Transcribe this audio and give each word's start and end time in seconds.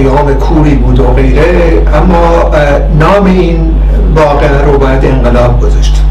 قیام 0.00 0.34
کوری 0.34 0.74
بود 0.74 1.00
و 1.00 1.06
غیره 1.06 1.44
اما 1.94 2.50
نام 2.98 3.24
این 3.24 3.70
واقعه 4.16 4.64
رو 4.64 4.78
باید 4.78 5.04
انقلاب 5.04 5.60
گذاشت. 5.60 6.02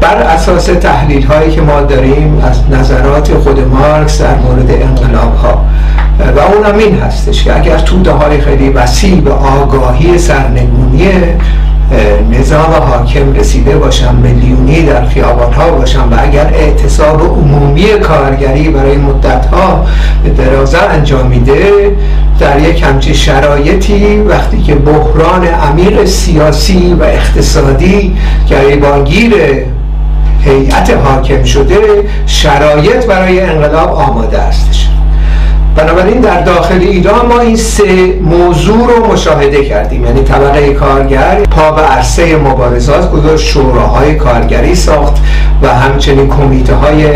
بر 0.00 0.16
اساس 0.16 0.64
تحلیل 0.64 1.22
هایی 1.26 1.50
که 1.50 1.60
ما 1.60 1.80
داریم 1.80 2.42
از 2.44 2.80
نظرات 2.80 3.34
خود 3.34 3.60
مارکس 3.60 4.22
در 4.22 4.36
مورد 4.38 4.70
انقلاب 4.70 5.36
ها 5.36 5.64
و 6.36 6.40
اونم 6.40 6.78
این 6.78 6.98
هستش 6.98 7.44
که 7.44 7.56
اگر 7.56 7.78
توده 7.78 8.10
های 8.10 8.40
خیلی 8.40 8.70
وسیع 8.70 9.20
به 9.20 9.32
آگاهی 9.32 10.18
سرنگونی 10.18 11.08
نظام 12.30 12.72
حاکم 12.72 13.32
رسیده 13.32 13.76
باشم 13.76 14.14
میلیونی 14.14 14.82
در 14.82 15.06
خیابان 15.06 15.52
ها 15.52 15.70
باشم 15.70 16.08
و 16.10 16.16
اگر 16.18 16.46
اعتصاب 16.54 17.20
عمومی 17.22 17.86
کارگری 17.86 18.68
برای 18.68 18.96
مدت 18.96 19.46
ها 19.46 19.86
به 20.24 20.30
درازه 20.30 20.78
انجام 20.78 21.26
میده 21.26 21.96
در 22.40 22.60
یک 22.60 22.82
همچین 22.82 23.14
شرایطی 23.14 24.16
وقتی 24.16 24.62
که 24.62 24.74
بحران 24.74 25.48
امیر 25.70 26.06
سیاسی 26.06 26.96
و 27.00 27.02
اقتصادی 27.02 28.16
گریبانگیر 28.48 29.34
هیئت 30.40 30.90
حاکم 31.04 31.44
شده 31.44 31.78
شرایط 32.26 33.06
برای 33.06 33.40
انقلاب 33.40 33.94
آماده 33.94 34.38
استش 34.38 34.83
بنابراین 35.76 36.20
در 36.20 36.40
داخل 36.40 36.78
ایران 36.80 37.26
ما 37.26 37.40
این 37.40 37.56
سه 37.56 38.18
موضوع 38.22 38.96
رو 38.96 39.12
مشاهده 39.12 39.64
کردیم. 39.64 40.04
یعنی 40.04 40.22
طبقه 40.22 40.74
کارگر 40.74 41.40
پا 41.50 41.70
به 41.70 41.82
عرصه 41.82 42.36
مبارزات 42.36 43.10
گذاشت 43.10 43.46
شوراهای 43.46 44.14
کارگری 44.14 44.74
ساخت 44.74 45.14
و 45.64 45.68
همچنین 45.68 46.28
کمیته 46.28 46.74
های 46.74 47.06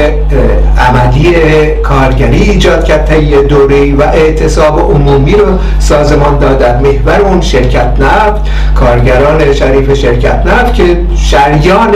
عملی 0.78 1.34
کارگری 1.82 2.42
ایجاد 2.42 2.84
کرد 2.84 3.04
طی 3.04 3.42
دوره 3.42 3.94
و 3.94 4.02
اعتصاب 4.02 4.80
عمومی 4.80 5.32
رو 5.32 5.46
سازمان 5.78 6.38
داد 6.38 6.58
در 6.58 6.76
محور 6.76 7.20
اون 7.20 7.40
شرکت 7.40 7.92
نفت. 8.00 8.40
کارگران 8.74 9.52
شریف 9.52 9.94
شرکت 9.94 10.46
نفت 10.46 10.74
که 10.74 10.98
شریان 11.16 11.94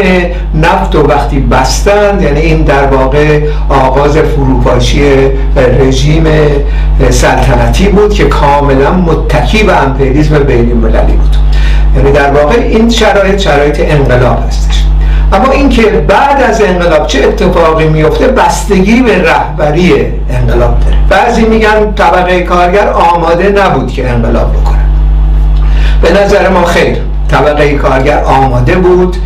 نفت 0.55 0.95
و 0.97 1.03
وقتی 1.03 1.41
بستند 1.41 2.23
یعنی 2.23 2.41
این 2.41 2.62
در 2.62 2.86
واقع 2.86 3.41
آغاز 3.69 4.17
فروپاشی 4.17 5.03
رژیم 5.80 6.25
سلطنتی 7.11 7.89
بود 7.89 8.14
که 8.14 8.25
کاملا 8.25 8.92
متکی 8.92 9.62
به 9.62 9.83
امپریالیسم 9.83 10.39
بین 10.39 10.70
المللی 10.70 11.12
بود. 11.12 11.36
یعنی 11.97 12.12
در 12.12 12.30
واقع 12.30 12.56
این 12.61 12.91
شرایط 12.91 13.39
شرایط 13.39 13.80
انقلاب 13.80 14.47
هستش. 14.47 14.82
اما 15.33 15.53
اینکه 15.53 15.83
بعد 15.83 16.43
از 16.43 16.63
انقلاب 16.63 17.07
چه 17.07 17.25
اتفاقی 17.29 17.89
میفته 17.89 18.29
بستگی 18.29 19.03
به 19.03 19.23
رهبری 19.23 19.93
انقلاب 20.31 20.81
داره. 20.81 20.97
بعضی 21.09 21.45
میگن 21.45 21.93
طبقه 21.95 22.41
کارگر 22.43 22.89
آماده 22.89 23.49
نبود 23.49 23.93
که 23.93 24.11
انقلاب 24.11 24.53
بکنه. 24.53 24.79
به 26.03 26.23
نظر 26.23 26.49
ما 26.49 26.65
خیر 26.65 26.97
طبقه 27.31 27.75
کارگر 27.75 28.25
آماده 28.25 28.75
بود. 28.75 29.17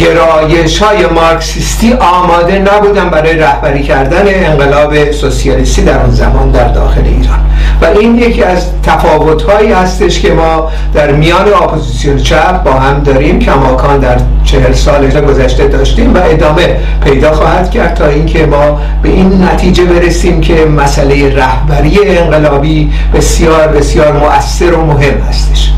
گرایش 0.00 0.82
های 0.82 1.06
مارکسیستی 1.06 1.92
آماده 1.92 2.58
نبودن 2.58 3.10
برای 3.10 3.36
رهبری 3.36 3.82
کردن 3.82 4.22
انقلاب 4.26 5.10
سوسیالیستی 5.10 5.82
در 5.82 6.00
اون 6.00 6.10
زمان 6.10 6.50
در 6.50 6.68
داخل 6.68 7.04
ایران. 7.04 7.38
و 7.82 7.84
این 7.98 8.18
یکی 8.18 8.42
از 8.42 8.66
تفاوت 8.82 9.42
هایی 9.42 9.72
هستش 9.72 10.20
که 10.20 10.32
ما 10.32 10.68
در 10.94 11.12
میان 11.12 11.48
اپوزیسیون 11.62 12.16
چپ 12.16 12.62
با 12.62 12.72
هم 12.72 13.02
داریم. 13.02 13.38
کماکان 13.38 14.00
در 14.00 14.16
چهل 14.44 14.72
سال 14.72 15.20
گذشته 15.20 15.68
داشتیم 15.68 16.14
و 16.14 16.18
ادامه 16.24 16.76
پیدا 17.04 17.32
خواهد 17.32 17.70
کرد 17.70 17.94
تا 17.94 18.06
اینکه 18.06 18.46
ما 18.46 18.80
به 19.02 19.08
این 19.08 19.44
نتیجه 19.44 19.84
برسیم 19.84 20.40
که 20.40 20.64
مسئله 20.64 21.36
رهبری 21.36 22.18
انقلابی 22.18 22.92
بسیار 23.14 23.68
بسیار 23.68 24.12
مؤثر 24.12 24.74
و 24.74 24.86
مهم 24.86 25.20
هستش. 25.28 25.72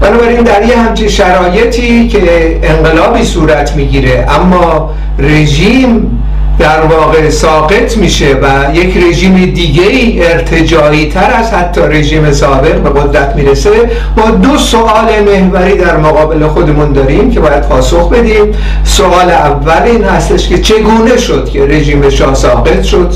بنابراین 0.00 0.40
در 0.40 0.62
یه 0.66 0.78
همچین 0.78 1.08
شرایطی 1.08 2.08
که 2.08 2.20
انقلابی 2.62 3.24
صورت 3.24 3.76
می‌گیره 3.76 4.26
اما 4.28 4.90
رژیم 5.18 6.15
در 6.58 6.80
واقع 6.80 7.30
ساقط 7.30 7.96
میشه 7.96 8.36
و 8.42 8.74
یک 8.74 8.96
رژیم 8.96 9.44
دیگه 9.44 9.82
ای 9.82 10.26
ارتجایی 10.26 11.08
تر 11.08 11.30
از 11.38 11.52
حتی 11.52 11.80
رژیم 11.80 12.32
سابق 12.32 12.74
به 12.74 13.00
قدرت 13.00 13.36
می‌رسه. 13.36 13.70
ما 14.16 14.30
دو 14.30 14.58
سوال 14.58 15.06
محوری 15.26 15.76
در 15.76 15.96
مقابل 15.96 16.46
خودمون 16.46 16.92
داریم 16.92 17.30
که 17.30 17.40
باید 17.40 17.62
پاسخ 17.62 18.08
بدیم. 18.08 18.54
سوال 18.84 19.30
اول 19.30 19.82
این 19.84 20.04
هستش 20.04 20.48
که 20.48 20.58
چگونه 20.58 21.16
شد 21.16 21.48
که 21.48 21.66
رژیم 21.66 22.10
شاه 22.10 22.34
ساقط 22.34 22.82
شد 22.82 23.12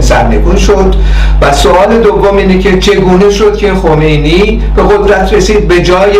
سرنگون 0.00 0.56
شد؟ 0.56 0.94
و 1.42 1.52
سوال 1.52 2.00
دوم 2.02 2.36
اینه 2.36 2.58
که 2.58 2.78
چگونه 2.78 3.30
شد 3.30 3.56
که 3.56 3.74
خمینی 3.74 4.62
به 4.76 4.82
قدرت 4.82 5.32
رسید 5.32 5.68
به 5.68 5.82
جای 5.82 6.16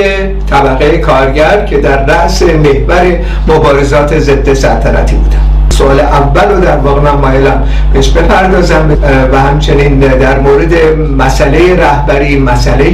طبقه 0.50 0.98
کارگر 0.98 1.64
که 1.64 1.78
در 1.78 2.06
رأس 2.06 2.42
محور 2.42 3.18
مبارزات 3.48 4.18
ضد 4.18 4.54
سلطنتی 4.54 5.16
بودن 5.16 5.53
سوال 5.78 6.00
اول 6.00 6.50
رو 6.50 6.60
در 6.60 6.76
واقع 6.76 7.00
من 7.00 7.20
مایلم 7.20 7.62
بهش 7.92 8.08
بپردازم 8.08 8.96
و 9.32 9.40
همچنین 9.40 9.98
در 9.98 10.38
مورد 10.38 10.72
مسئله 11.18 11.76
رهبری 11.76 12.38
مسئله 12.38 12.86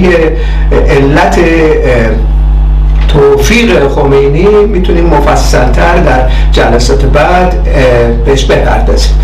علت 0.89 1.39
توفیق 3.09 3.89
خمینی 3.89 4.47
می‌تونیم 4.73 5.07
مفصلتر 5.07 5.97
در 5.97 6.21
جلسات 6.53 7.05
بعد 7.05 7.55
بهش 8.25 8.45
بپردازیم. 8.45 9.15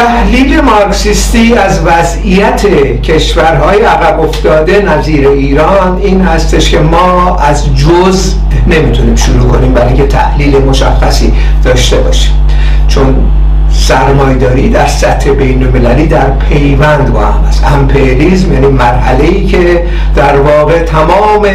تحلیل 0.00 0.60
مارکسیستی 0.60 1.54
از 1.54 1.80
وضعیت 1.84 2.66
کشورهای 3.02 3.80
عقب 3.80 4.20
افتاده 4.20 4.82
نظیر 4.82 5.28
ایران 5.28 5.98
این 6.02 6.20
هستش 6.20 6.70
که 6.70 6.78
ما 6.78 7.36
از 7.36 7.76
جز 7.76 8.34
نمی‌تونیم 8.66 9.16
شروع 9.16 9.48
کنیم 9.48 9.76
اینکه 9.76 10.06
تحلیل 10.06 10.58
مشخصی 10.58 11.32
داشته 11.64 11.96
باشیم. 11.96 12.32
چون 12.88 13.16
سرمایداری 13.90 14.68
در 14.68 14.86
سطح 14.86 15.30
بین 15.30 15.62
المللی 15.62 16.06
در 16.06 16.30
پیوند 16.30 17.12
با 17.12 17.20
هم 17.20 17.44
است. 17.44 17.64
امپریالیسم 17.64 18.52
یعنی 18.52 18.66
مرحله 18.66 19.24
ای 19.24 19.46
که 19.46 19.82
در 20.16 20.36
واقع 20.40 20.82
تمام 20.82 21.46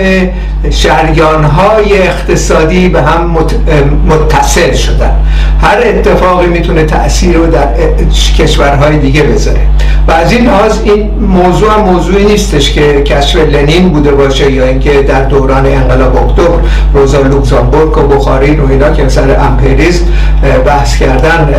شریان 0.69 1.43
های 1.43 2.01
اقتصادی 2.01 2.89
به 2.89 3.01
هم 3.01 3.37
متصل 4.07 4.73
شدن. 4.73 5.11
هر 5.61 5.77
اتفاقی 5.85 6.47
می‌تونه 6.47 6.83
تأثیر 6.83 7.37
رو 7.37 7.47
در 7.47 7.67
کشورهای 8.37 8.97
دیگه 8.97 9.23
بذاره. 9.23 9.61
و 10.07 10.11
از 10.11 10.31
این 10.31 10.45
لحاظ 10.45 10.79
این 10.83 11.11
موضوع 11.11 11.77
موضوعی 11.77 12.25
نیستش 12.25 12.71
که 12.71 13.01
کشف 13.03 13.35
لنین 13.35 13.89
بوده 13.89 14.11
باشه 14.11 14.51
یا 14.51 14.65
اینکه 14.65 15.01
در 15.01 15.23
دوران 15.23 15.65
انقلاب 15.65 16.17
اکتبر 16.17 16.59
روزا 16.93 17.21
لوکزامبورگ 17.21 17.97
و 17.97 18.01
بخاری 18.01 18.55
رو 18.55 18.69
اینا 18.69 18.91
که 18.91 19.09
سر 19.09 19.35
امپریالیسم 19.39 20.05
بحث 20.65 20.97
کردن 20.97 21.53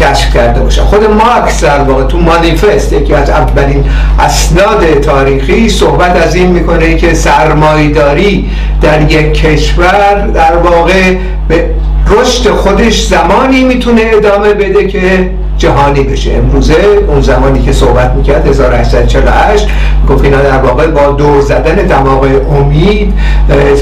کشف 0.00 0.34
کرده 0.34 0.60
باشه 0.60 0.82
خود 0.82 1.04
مارکس 1.04 1.64
در 1.64 1.80
واقع 1.80 2.04
تو 2.04 2.18
مانیفست 2.18 2.92
یکی 2.92 3.14
از 3.14 3.30
اولین 3.30 3.84
اسناد 4.18 5.00
تاریخی 5.00 5.68
صحبت 5.68 6.26
از 6.26 6.34
این 6.34 6.46
می‌کنه 6.46 6.96
که 6.96 7.14
سرمایداری 7.14 8.50
در 8.82 9.10
یک 9.10 9.34
کشور 9.34 10.26
در 10.34 10.56
واقع 10.56 11.16
به 11.48 11.70
رشد 12.06 12.50
خودش 12.50 13.06
زمانی 13.06 13.64
می‌تونه 13.64 14.02
ادامه 14.14 14.54
بده 14.54 14.86
که 14.86 15.30
جهانی 15.60 16.02
بشه. 16.02 16.32
امروزه 16.32 16.74
اون 17.08 17.20
زمانی 17.20 17.62
که 17.62 17.72
صحبت 17.72 18.12
می‌کرد 18.14 18.46
1848 18.46 19.68
گفت 20.08 20.24
اینا 20.24 20.42
در 20.42 20.58
واقع 20.58 20.86
با 20.86 21.12
دور 21.12 21.40
زدن 21.40 21.74
دماغ 21.74 22.28
امید 22.60 23.12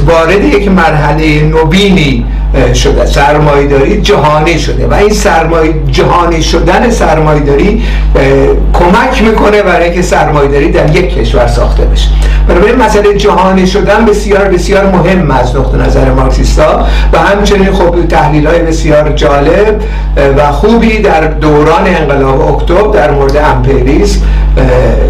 وارد 0.06 0.44
یک 0.44 0.68
مرحله 0.68 1.42
نوینی 1.42 2.24
شده. 2.74 3.06
سرمایداری 3.06 4.00
جهانی 4.00 4.58
شده 4.58 4.86
و 4.86 4.94
این 4.94 5.10
سرمای 5.10 5.74
جهانی 5.90 6.42
شدن 6.42 6.90
سرمایداری 6.90 7.82
کمک 8.72 9.22
می‌کنه 9.22 9.62
برای 9.62 9.84
اینکه 9.84 10.02
سرمایداری 10.02 10.72
در 10.72 10.96
یک 10.96 11.14
کشور 11.18 11.46
ساخته 11.46 11.84
بشه. 11.84 12.08
بنابراین 12.48 12.76
مسئله 12.76 13.14
جهانی 13.14 13.66
شدن 13.66 14.04
بسیار 14.04 14.44
بسیار 14.44 14.86
مهم 14.86 15.30
از 15.30 15.56
نقطه 15.56 15.78
نظر 15.78 16.10
مارکسیستا. 16.12 16.86
و 17.12 17.18
همچنین 17.18 17.72
خب 17.72 18.06
تحلیل 18.08 18.46
های 18.46 18.58
بسیار 18.58 19.12
جالب 19.12 19.82
و 20.36 20.52
خوبی 20.52 20.98
در 20.98 21.26
دوران 21.68 21.86
انقلاب 21.86 22.40
اکتبر 22.40 22.98
در 22.98 23.10
مورد 23.10 23.36
امپریالیسم 23.36 24.20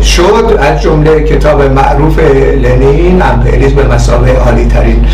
شد 0.02 0.58
از 0.60 0.82
جمله 0.82 1.24
کتاب 1.24 1.62
معروف 1.62 2.18
لنین 2.62 3.22
امپریالیسم 3.22 3.74
به 3.74 3.86
مسابقه 3.86 4.32
عالی 4.32 4.64
ترین 4.66 5.06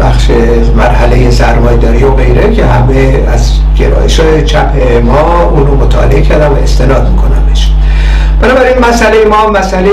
بخش 0.00 0.30
مرحله 0.76 1.30
سرمایداری 1.30 2.04
و 2.04 2.10
غیره 2.10 2.54
که 2.54 2.64
همه 2.64 3.22
از 3.32 3.52
گرایش 3.78 4.20
های 4.20 4.44
چپ 4.44 4.72
ما 5.04 5.42
اونو 5.42 5.74
مطالعه 5.74 6.22
کردم 6.22 6.52
و 6.52 6.56
استناد 6.62 7.08
می‌کنم 7.10 7.46
بهش 7.48 7.72
بنابراین 8.42 8.78
مسئله 8.78 9.24
ما 9.24 9.50
مسئله 9.50 9.90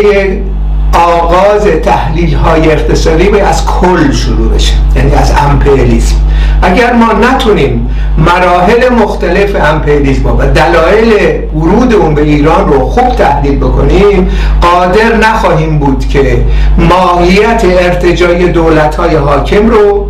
آغاز 0.93 1.67
تحلیل 1.83 2.35
های 2.35 2.71
اقتصادی 2.71 3.29
به 3.29 3.43
از 3.43 3.65
کل 3.65 4.11
شروع 4.11 4.53
بشه 4.53 4.73
یعنی 4.95 5.13
از 5.15 5.33
امپریالیسم. 5.37 6.15
اگر 6.61 6.93
ما 6.93 7.13
نتونیم 7.13 7.89
مراحل 8.17 8.89
مختلف 8.89 9.55
امپریالیسم 9.73 10.25
و 10.25 10.45
دلایل 10.45 11.13
ورود 11.55 11.93
اون 11.93 12.15
به 12.15 12.21
ایران 12.21 12.67
رو 12.67 12.79
خوب 12.79 13.09
تحلیل 13.09 13.57
بکنیم 13.57 14.31
قادر 14.61 15.15
نخواهیم 15.15 15.79
بود 15.79 16.07
که 16.07 16.45
ماهیت 16.77 17.65
ارتجای 17.65 18.51
دولت 18.51 18.95
های 18.95 19.15
حاکم 19.15 19.69
رو 19.69 20.07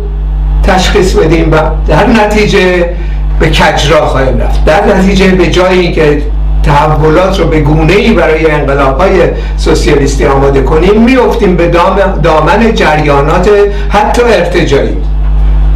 تشخیص 0.62 1.14
بدیم 1.14 1.52
و 1.52 1.56
در 1.88 2.06
نتیجه 2.06 2.90
به 3.40 3.50
کجرا 3.50 4.06
خواهیم 4.06 4.38
رفت. 4.38 4.64
در 4.64 4.96
نتیجه 4.96 5.28
به 5.30 5.46
جایی 5.46 5.92
که 5.92 6.22
تحولات 6.62 7.40
رو 7.40 7.46
به 7.46 7.60
گونه 7.60 7.92
ای 7.92 8.12
برای 8.12 8.50
انقلاب 8.50 9.00
های 9.00 9.20
سوسیالیستی 9.56 10.26
آماده 10.26 10.62
کنیم 10.62 11.02
میفتیم 11.02 11.56
به 11.56 11.66
دامن 12.22 12.74
جریانات 12.74 13.50
حتی 13.88 14.22
ارتجایی. 14.22 14.96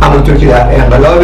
همونطور 0.03 0.37
که 0.37 0.47
در 0.47 0.75
انقلاب 0.75 1.23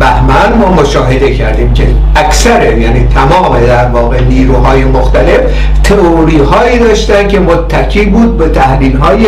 بهمن 0.00 0.58
ما 0.58 0.82
مشاهده 0.82 1.34
کردیم 1.34 1.72
که 1.72 1.86
اکثر 2.16 2.78
یعنی 2.78 3.08
تمام 3.14 3.60
در 3.66 3.88
واقع 3.88 4.20
نیروهای 4.20 4.84
مختلف 4.84 5.40
تئوری 5.84 6.38
هایی 6.38 6.78
داشتن 6.78 7.28
که 7.28 7.40
متکی 7.40 8.04
بود 8.04 8.38
به 8.38 8.48
تحلیل 8.48 8.96
های 8.96 9.26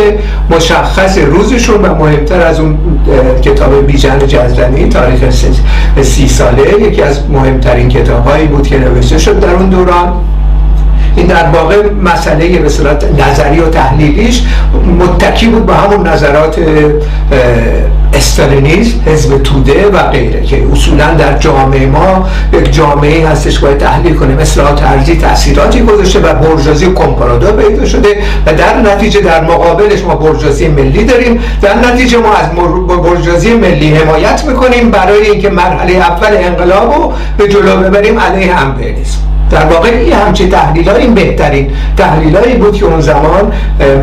مشخص 0.51 1.19
روزشون 1.19 1.83
و 1.83 1.95
مهمتر 1.95 2.41
از 2.41 2.61
اون 2.61 2.79
کتاب 3.43 3.87
بیژن 3.87 4.19
جزدنی 4.19 4.89
تاریخ 4.89 5.31
سی 6.03 6.29
ساله 6.29 6.83
یکی 6.83 7.03
از 7.03 7.31
مهمترین 7.31 7.89
کتاب 7.89 8.27
هایی 8.27 8.47
بود 8.47 8.67
که 8.67 8.79
نوشته 8.79 9.19
شد 9.19 9.41
در 9.41 9.55
اون 9.55 9.69
دوران. 9.69 10.13
این 11.17 11.27
در 11.27 11.49
واقع 11.49 11.77
مسئله 12.03 12.59
به 12.59 12.69
صورت 12.69 13.05
نظری 13.21 13.61
و 13.61 13.69
تحلیلیش 13.69 14.43
متکی 14.99 15.47
بود 15.47 15.67
به 15.67 15.75
همون 15.75 16.09
نظرات 16.09 16.57
استالینیسم 18.15 19.01
حزب 19.07 19.43
توده 19.43 19.87
و 19.87 19.99
غیره 20.03 20.43
که 20.43 20.63
اصولا 20.73 21.15
در 21.15 21.39
جامعه 21.39 21.87
ما 21.87 22.29
یک 22.53 22.75
جامعه 22.75 23.29
هستش 23.29 23.59
باید 23.59 23.79
تحلیل 23.79 24.15
کنیم. 24.15 24.39
اصلاحات 24.39 24.83
ارزی 24.83 25.17
تاثیراتی 25.17 25.81
گذاشته 25.83 26.19
و 26.19 26.35
برجازی 26.35 26.87
کمپارادو 26.87 27.53
پیدا 27.53 27.87
شده 27.87 28.09
و 28.47 28.55
در 28.55 28.79
نتیجه 28.81 29.21
در 29.21 29.45
مقابلش 29.45 30.05
ما 30.05 30.15
برجازی 30.15 30.69
ملی 30.69 31.05
داریم. 31.05 31.41
در 31.63 31.75
نتیجه 31.75 32.19
ما 32.19 32.33
از 32.35 32.47
برجازی 33.03 33.55
ملی 33.55 33.95
حمایت 33.95 34.45
می‌کنیم 34.45 34.91
برای 34.91 35.31
اینکه 35.31 35.51
مرحله 35.51 35.93
اول 35.93 36.37
انقلاب 36.37 36.95
رو 36.95 37.13
به 37.39 37.49
جلو 37.49 37.77
ببریم 37.77 38.21
علیه 38.21 38.61
امپریالیسم. 38.61 39.19
در 39.53 39.65
واقع 39.67 39.89
این 39.89 40.13
همچه 40.13 40.47
تحلیل 40.47 40.89
این 40.89 41.15
بهترین 41.15 41.71
تحلیل 41.97 42.59
بود 42.59 42.77
که 42.77 42.85
اون 42.85 43.01
زمان 43.01 43.53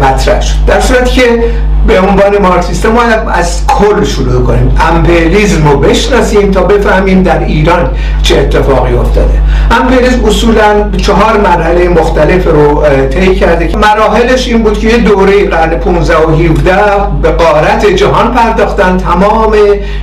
مطرح 0.01 0.41
شد. 0.41 0.55
در 0.67 0.79
صورتی 0.79 1.11
که 1.11 1.43
به 1.89 1.99
عنوان 1.99 2.41
مارکسیست 2.41 2.85
ما 2.85 3.01
از 3.33 3.67
کل 3.67 4.03
شروع 4.03 4.43
کنیم. 4.43 4.75
امپریالیسم 4.91 5.67
رو 5.67 5.77
بشناسیم 5.77 6.51
تا 6.51 6.63
بفهمیم 6.63 7.23
در 7.23 7.39
ایران 7.43 7.89
چه 8.23 8.37
اتفاقی 8.37 8.93
افتاده. 8.93 9.41
امپریالیسم 9.71 10.25
اصولا 10.25 10.89
چهار 10.97 11.37
مرحله 11.37 11.89
مختلف 11.89 12.47
رو 12.47 12.83
طی 13.09 13.35
کرده 13.35 13.67
که 13.67 13.77
مراحلش 13.77 14.47
این 14.47 14.63
بود 14.63 14.79
که 14.79 14.87
یه 14.87 14.97
دوره 14.97 15.49
قرن 15.49 15.69
15 15.69 16.17
و 16.17 16.29
17 16.29 16.75
به 17.21 17.31
قارت 17.31 17.85
جهان 17.85 18.33
پرداختن. 18.33 18.97
تمام 18.97 19.55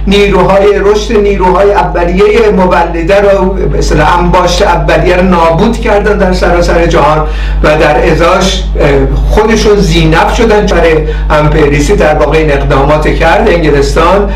نیروهای 0.07 0.67
رشد 0.79 1.17
نیروهای 1.17 1.73
اولیه 1.73 2.51
مولده 2.51 3.21
رو 3.21 3.59
اصطلاح 3.79 4.19
انباشت 4.19 4.63
اولیه 4.63 5.17
رو 5.17 5.23
نابود 5.23 5.81
کردن 5.81 6.19
در 6.19 6.33
سراسر 6.33 6.87
جهان 6.87 7.27
و 7.63 7.79
در 7.79 8.13
ازاش 8.13 8.63
خودشون 9.31 9.77
زینف 9.77 10.35
شدن 10.35 10.67
برای 11.67 11.76
امپریسی 11.77 11.97
در 11.97 12.15
واقع 12.15 12.39
این 12.39 12.53
اقدامات 12.53 13.09
کرد 13.09 13.49
انگلستان 13.49 14.31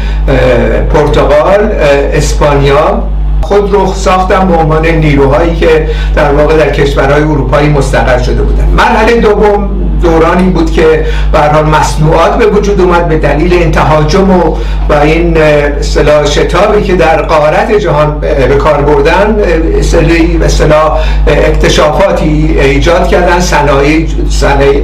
پرتغال 0.94 1.72
اسپانیا. 2.12 3.02
خود 3.40 3.72
رو 3.72 3.87
ساختن 3.94 4.48
به 4.48 4.56
عنوان 4.56 4.87
نیروهایی 4.87 5.56
که 5.56 5.88
در 6.16 6.32
واقع 6.32 6.56
در 6.56 6.70
کشورهای 6.70 7.22
اروپایی 7.22 7.69
مستقر 7.69 8.19
شده 8.19 8.42
بودن. 8.42 8.64
مرحله 8.76 9.20
دوم 9.20 9.69
دورانی 10.02 10.50
بود 10.50 10.73
که 10.73 11.06
به 11.32 11.38
حال 11.38 11.64
مصنوعات 11.64 12.38
به 12.38 12.47
وجود 12.47 12.81
اومد 12.81 13.08
به 13.08 13.19
دلیل 13.19 13.52
این 13.52 13.70
تهاجم 13.70 14.31
و 14.31 14.56
و 14.88 14.93
این 14.93 15.37
اصطلاح 15.37 16.26
شتابی 16.26 16.82
که 16.82 16.97
در 16.97 17.23
قارت 17.23 17.73
جهان 17.73 18.20
به 18.20 18.56
کار 18.56 18.82
بردن 18.82 19.37
اصطلاح 20.44 20.99
اکتشافاتی 21.26 22.58
ایجاد 22.61 23.08
کردن 23.08 23.41
صنایع 23.41 24.06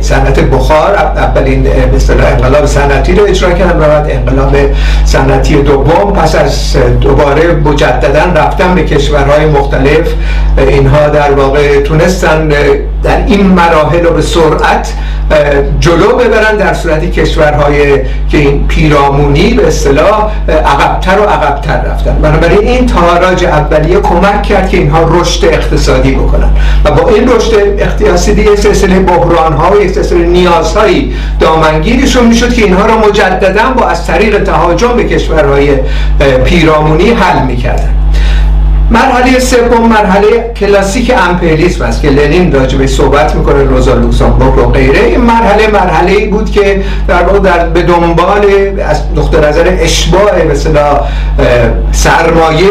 صنعت 0.00 0.40
بخار 0.40 0.94
اولین 0.94 1.62
به 1.62 1.96
اصطلاح 1.96 2.26
انقلاب 2.32 2.66
صنعتی 2.66 3.14
رو 3.14 3.24
اجرا 3.24 3.52
کردن 3.52 3.76
و 3.76 3.88
بعد 3.88 4.10
انقلاب 4.10 4.56
صنعتی 5.04 5.62
دوم 5.62 6.12
پس 6.12 6.34
از 6.34 6.76
دوباره 7.00 7.54
مجددا 7.54 8.24
رفتن 8.36 8.74
به 8.74 8.84
کشورهای 8.84 9.46
مختلف. 9.46 10.08
اینها 10.58 11.08
در 11.08 11.32
واقع 11.32 11.80
تونستن 11.80 12.48
در 13.02 13.24
این 13.26 13.46
مراحل 13.46 14.06
و 14.06 14.10
به 14.10 14.22
سرعت 14.22 14.92
جلو 15.80 16.16
ببرن 16.16 16.56
در 16.56 16.74
صورتی 16.74 17.10
کشورهای 17.10 17.98
که 18.30 18.38
این 18.38 18.66
پیرامونی 18.66 19.54
به 19.54 19.66
اصطلاح 19.66 20.30
عقبتر 20.48 21.18
و 21.18 21.22
عقبتر 21.22 21.80
رفتن. 21.82 22.18
بنابراین 22.22 22.68
این 22.68 22.86
تاراج 22.86 23.44
اولیه 23.44 24.00
کمک 24.00 24.42
کرد 24.42 24.68
که 24.68 24.76
اینها 24.76 25.02
رشد 25.10 25.44
اقتصادی 25.44 26.12
بکنن. 26.12 26.50
و 26.84 26.90
با 26.90 27.08
این 27.08 27.28
رشد 27.28 27.54
اقتصادی 27.78 28.42
یک 28.42 28.54
سلسله 28.54 28.98
بحران 29.00 29.52
ها 29.52 29.72
و 29.72 29.82
یک 29.82 29.90
سلسله 29.90 30.26
نیازهایی 30.26 31.14
دامنگیرشون 31.40 32.26
می‌شد 32.26 32.52
که 32.52 32.62
اینها 32.62 32.86
را 32.86 32.98
مجددا 32.98 33.70
با 33.76 33.86
از 33.86 34.06
طریق 34.06 34.42
تهاجم 34.42 34.96
به 34.96 35.04
کشورهای 35.04 35.70
پیرامونی 36.44 37.10
حل 37.10 37.46
می‌کردن. 37.46 37.95
مرحله 38.90 39.38
سوم 39.38 39.88
مرحله 39.88 40.52
کلاسیک 40.56 41.12
امپریالیسم 41.28 41.84
است 41.84 42.02
که 42.02 42.10
لنین 42.10 42.52
راجع 42.52 42.78
به 42.78 42.86
صحبت 42.86 43.34
می‌کنه 43.34 43.62
روزا 43.62 43.94
لوکسامبورگ 43.94 44.58
و 44.58 44.70
غیره. 44.70 45.04
این 45.04 45.20
مرحله 45.20 45.66
مرحله 45.72 46.12
ای 46.12 46.26
بود 46.26 46.50
که 46.50 46.82
در 47.08 47.22
واقع 47.22 47.38
در 47.38 47.66
به 47.66 47.82
دنبال 47.82 48.46
از 48.88 49.00
نقطه 49.16 49.48
نظر 49.48 49.76
اشباع 49.78 50.44
مثلا 50.50 51.00
سرمایه 51.92 52.70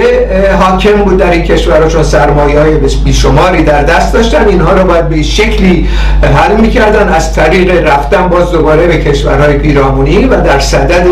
حاکم 0.59 0.91
بود 0.91 1.17
در 1.17 1.31
این 1.31 1.43
کشورها 1.43 1.87
چون 1.87 2.03
سرمایه 2.03 2.59
های 2.59 2.77
بیشماری 3.03 3.63
در 3.63 3.83
دست 3.83 4.13
داشتن 4.13 4.47
اینها 4.47 4.71
رو 4.71 4.87
باید 4.87 5.09
به 5.09 5.23
شکلی 5.23 5.87
حل 6.35 6.61
می‌کردن. 6.61 7.09
از 7.09 7.33
طریق 7.33 7.87
رفتن 7.87 8.27
باز 8.27 8.51
دوباره 8.51 8.87
به 8.87 8.97
کشورهای 8.97 9.57
پیرامونی 9.57 10.25
و 10.25 10.41
در 10.41 10.59
صدد 10.59 11.05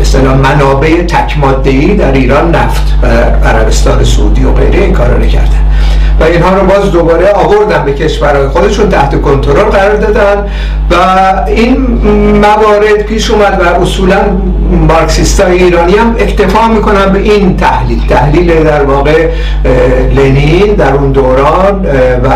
مثلا 0.00 0.34
منابع 0.34 1.02
تک 1.02 1.40
در 1.98 2.12
ایران 2.12 2.54
نفت 2.54 2.94
و 3.02 3.06
عربستان 3.46 4.04
سعودی 4.04 4.44
و 4.44 4.52
غیره 4.52 4.78
این 4.78 4.92
کارا 4.92 5.16
رو 5.16 5.26
کردن 5.26 5.62
و 6.20 6.24
اینها 6.24 6.54
رو 6.54 6.66
باز 6.66 6.92
دوباره 6.92 7.32
آوردن 7.32 7.84
به 7.84 7.92
کشورهای 7.92 8.48
خودشون 8.48 8.88
تحت 8.88 9.22
کنترل 9.22 9.64
قرار 9.64 9.96
دادن 9.96 10.46
و 10.90 10.96
این 11.46 11.76
موارد 12.34 13.02
پیش 13.06 13.30
اومد 13.30 13.60
و 13.60 13.82
اصولا 13.82 14.16
مارکسیستای 14.88 15.62
ایرانی 15.62 15.96
هم 15.96 16.16
اکتفا 16.18 16.68
می‌کنن 16.68 17.12
به 17.12 17.18
این 17.18 17.56
تحلیل. 17.56 18.06
تحلیل 18.08 18.64
در 18.64 18.84
واقع 18.84 19.28
لنین 20.14 20.74
در 20.74 20.92
اون 20.92 21.12
دوران 21.12 21.86
و 22.24 22.28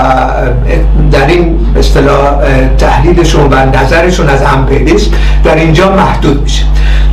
در 1.13 1.27
این 1.27 1.59
اصطلاح 1.77 2.35
تحلیلشون 2.79 3.53
و 3.53 3.79
نظرشون 3.79 4.29
از 4.29 4.43
امپریالیسم 4.43 5.11
در 5.45 5.55
اینجا 5.55 5.93
محدود 5.93 6.43
میشه. 6.43 6.63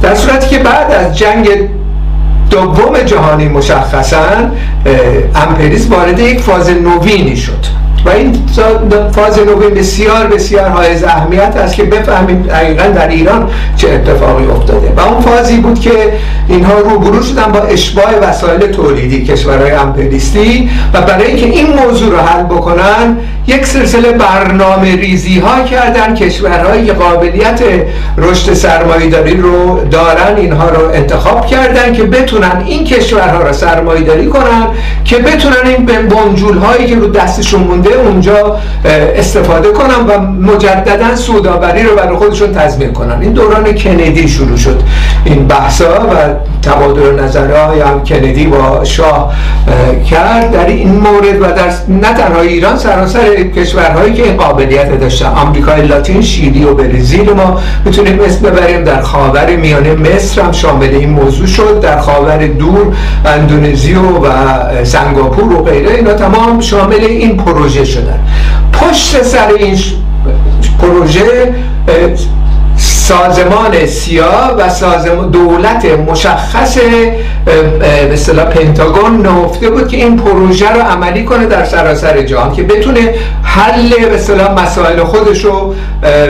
در 0.03 0.15
صورتی 0.15 0.49
که 0.49 0.59
بعد 0.59 0.91
از 0.91 1.17
جنگ 1.17 1.49
دوم 2.49 2.99
جهانی 3.05 3.47
مشخصا 3.47 4.19
امپریز 5.35 5.87
وارد 5.87 6.19
یک 6.19 6.41
فاز 6.41 6.69
نوینی 6.69 7.37
شد. 7.37 7.82
و 8.05 8.09
این 8.09 8.35
فاز 9.11 9.39
بسیار 9.75 10.27
بسیار 10.27 10.69
حائز 10.69 11.03
اهمیت 11.03 11.55
است 11.57 11.75
که 11.75 11.83
بفهمیم 11.83 12.41
دقیقا 12.41 12.83
در 12.83 13.07
ایران 13.07 13.49
چه 13.77 13.89
اتفاقی 13.89 14.45
افتاده. 14.45 14.93
و 14.97 14.99
اون 14.99 15.21
فازی 15.21 15.57
بود 15.57 15.79
که 15.79 16.13
اینها 16.47 16.79
روبرو 16.79 17.23
شدن 17.23 17.51
با 17.51 17.59
اشباع 17.59 18.19
وسایل 18.21 18.59
تولیدی 18.59 19.25
کشورهای 19.25 19.71
امپریستی 19.71 20.69
و 20.93 21.01
برای 21.01 21.27
اینکه 21.27 21.45
این 21.45 21.67
موضوع 21.73 22.11
رو 22.11 22.17
حل 22.17 22.43
بکنن 22.43 23.17
یک 23.47 23.65
سلسله 23.65 24.11
برنامه 24.11 24.95
ریزی 24.95 25.39
ها 25.39 25.63
کردن. 25.63 26.15
کشورهایی 26.15 26.85
که 26.85 26.93
قابلیت 26.93 27.61
رشد 28.17 28.53
سرمایه‌داری 28.53 29.37
رو 29.37 29.79
دارن 29.91 30.35
اینها 30.37 30.69
رو 30.69 30.89
انتخاب 30.93 31.45
کردن 31.45 31.93
که 31.93 32.03
بتونن 32.03 32.63
این 32.65 32.83
کشورها 32.83 33.41
رو 33.41 33.53
سرمایه‌داری 33.53 34.27
کنن 34.27 34.67
که 35.05 35.17
بتونن 35.17 35.65
این 35.65 35.85
بنجول 35.85 36.57
هایی 36.57 36.85
که 36.85 36.95
رو 36.95 37.07
دستشون 37.07 37.61
مونده 37.61 37.92
اونجا 37.95 38.57
استفاده 39.15 39.71
کنن 39.71 40.05
و 40.07 40.19
مجددا 40.51 41.15
سوداوری 41.15 41.83
رو 41.83 41.95
برای 41.95 42.17
خودشون 42.17 42.53
تضمین 42.53 42.93
کنن. 42.93 43.21
این 43.21 43.33
دوران 43.33 43.75
کندی 43.75 44.27
شروع 44.27 44.57
شد 44.57 44.81
این 45.25 45.47
بحثا 45.47 45.85
و 45.85 46.13
تبادل 46.61 47.23
نظرهای 47.23 47.79
هم 47.79 48.03
کندی 48.03 48.45
با 48.45 48.83
شاه 48.83 49.33
کرد. 50.09 50.51
در 50.51 50.65
این 50.65 50.91
مورد 50.91 51.41
و 51.41 51.45
در 51.45 51.69
نه 51.87 52.13
تنها 52.13 52.41
ایران 52.41 52.77
سراسر 52.77 53.35
کشورهایی 53.35 54.13
که 54.13 54.23
این 54.23 54.37
قابلیت 54.37 54.99
داشتن. 54.99 55.25
آمریکای 55.25 55.81
لاتین 55.81 56.21
شیلی 56.21 56.63
و 56.63 56.73
برزیل 56.73 57.33
ما 57.33 57.59
می‌تونیم 57.85 58.19
اسم 58.19 58.41
ببریم. 58.41 58.83
در 58.83 59.01
خاور 59.01 59.55
میانه 59.55 59.93
مصر 59.93 60.41
هم 60.41 60.51
شامل 60.51 60.89
این 60.89 61.09
موضوع 61.09 61.47
شد. 61.47 61.79
در 61.79 61.99
خاور 61.99 62.47
دور 62.47 62.95
اندونزی 63.25 63.93
و 63.93 64.83
سنگاپور 64.83 65.53
و 65.53 65.63
غیره. 65.63 65.91
اینا 65.91 66.13
تمام 66.13 66.59
شامل 66.59 67.03
این 67.03 67.37
پروژه 67.37 67.82
شدن. 67.85 68.19
پشت 68.73 69.23
سر 69.23 69.47
این 69.47 69.77
پروژه 70.79 71.55
سازمان 73.03 73.85
سیا 73.85 74.55
و 74.57 74.69
سازمان 74.69 75.29
دولت 75.29 75.85
مشخص 75.85 76.77
به 77.79 78.13
اصطلاح 78.13 78.45
پنتاگون 78.45 79.21
نهفته 79.21 79.69
بود 79.69 79.87
که 79.87 79.97
این 79.97 80.17
پروژه 80.17 80.69
رو 80.69 80.81
عملی 80.81 81.23
کنه 81.23 81.45
در 81.45 81.65
سراسر 81.65 82.21
جهان 82.21 82.53
که 82.53 82.63
بتونه 82.63 83.13
حل 83.43 83.89
به 83.89 84.15
اصطلاح 84.15 84.63
مسائل 84.63 85.03
خودش 85.03 85.45
رو 85.45 85.75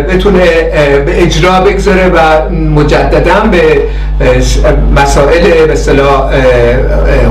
بتونه 0.10 0.46
به 1.06 1.24
اجرا 1.24 1.60
بگذاره 1.60 2.10
و 2.10 2.50
مجددا 2.52 3.40
به 3.52 3.82
مسائل 4.96 5.66
به 5.68 5.74
اصطلاح 5.74 6.32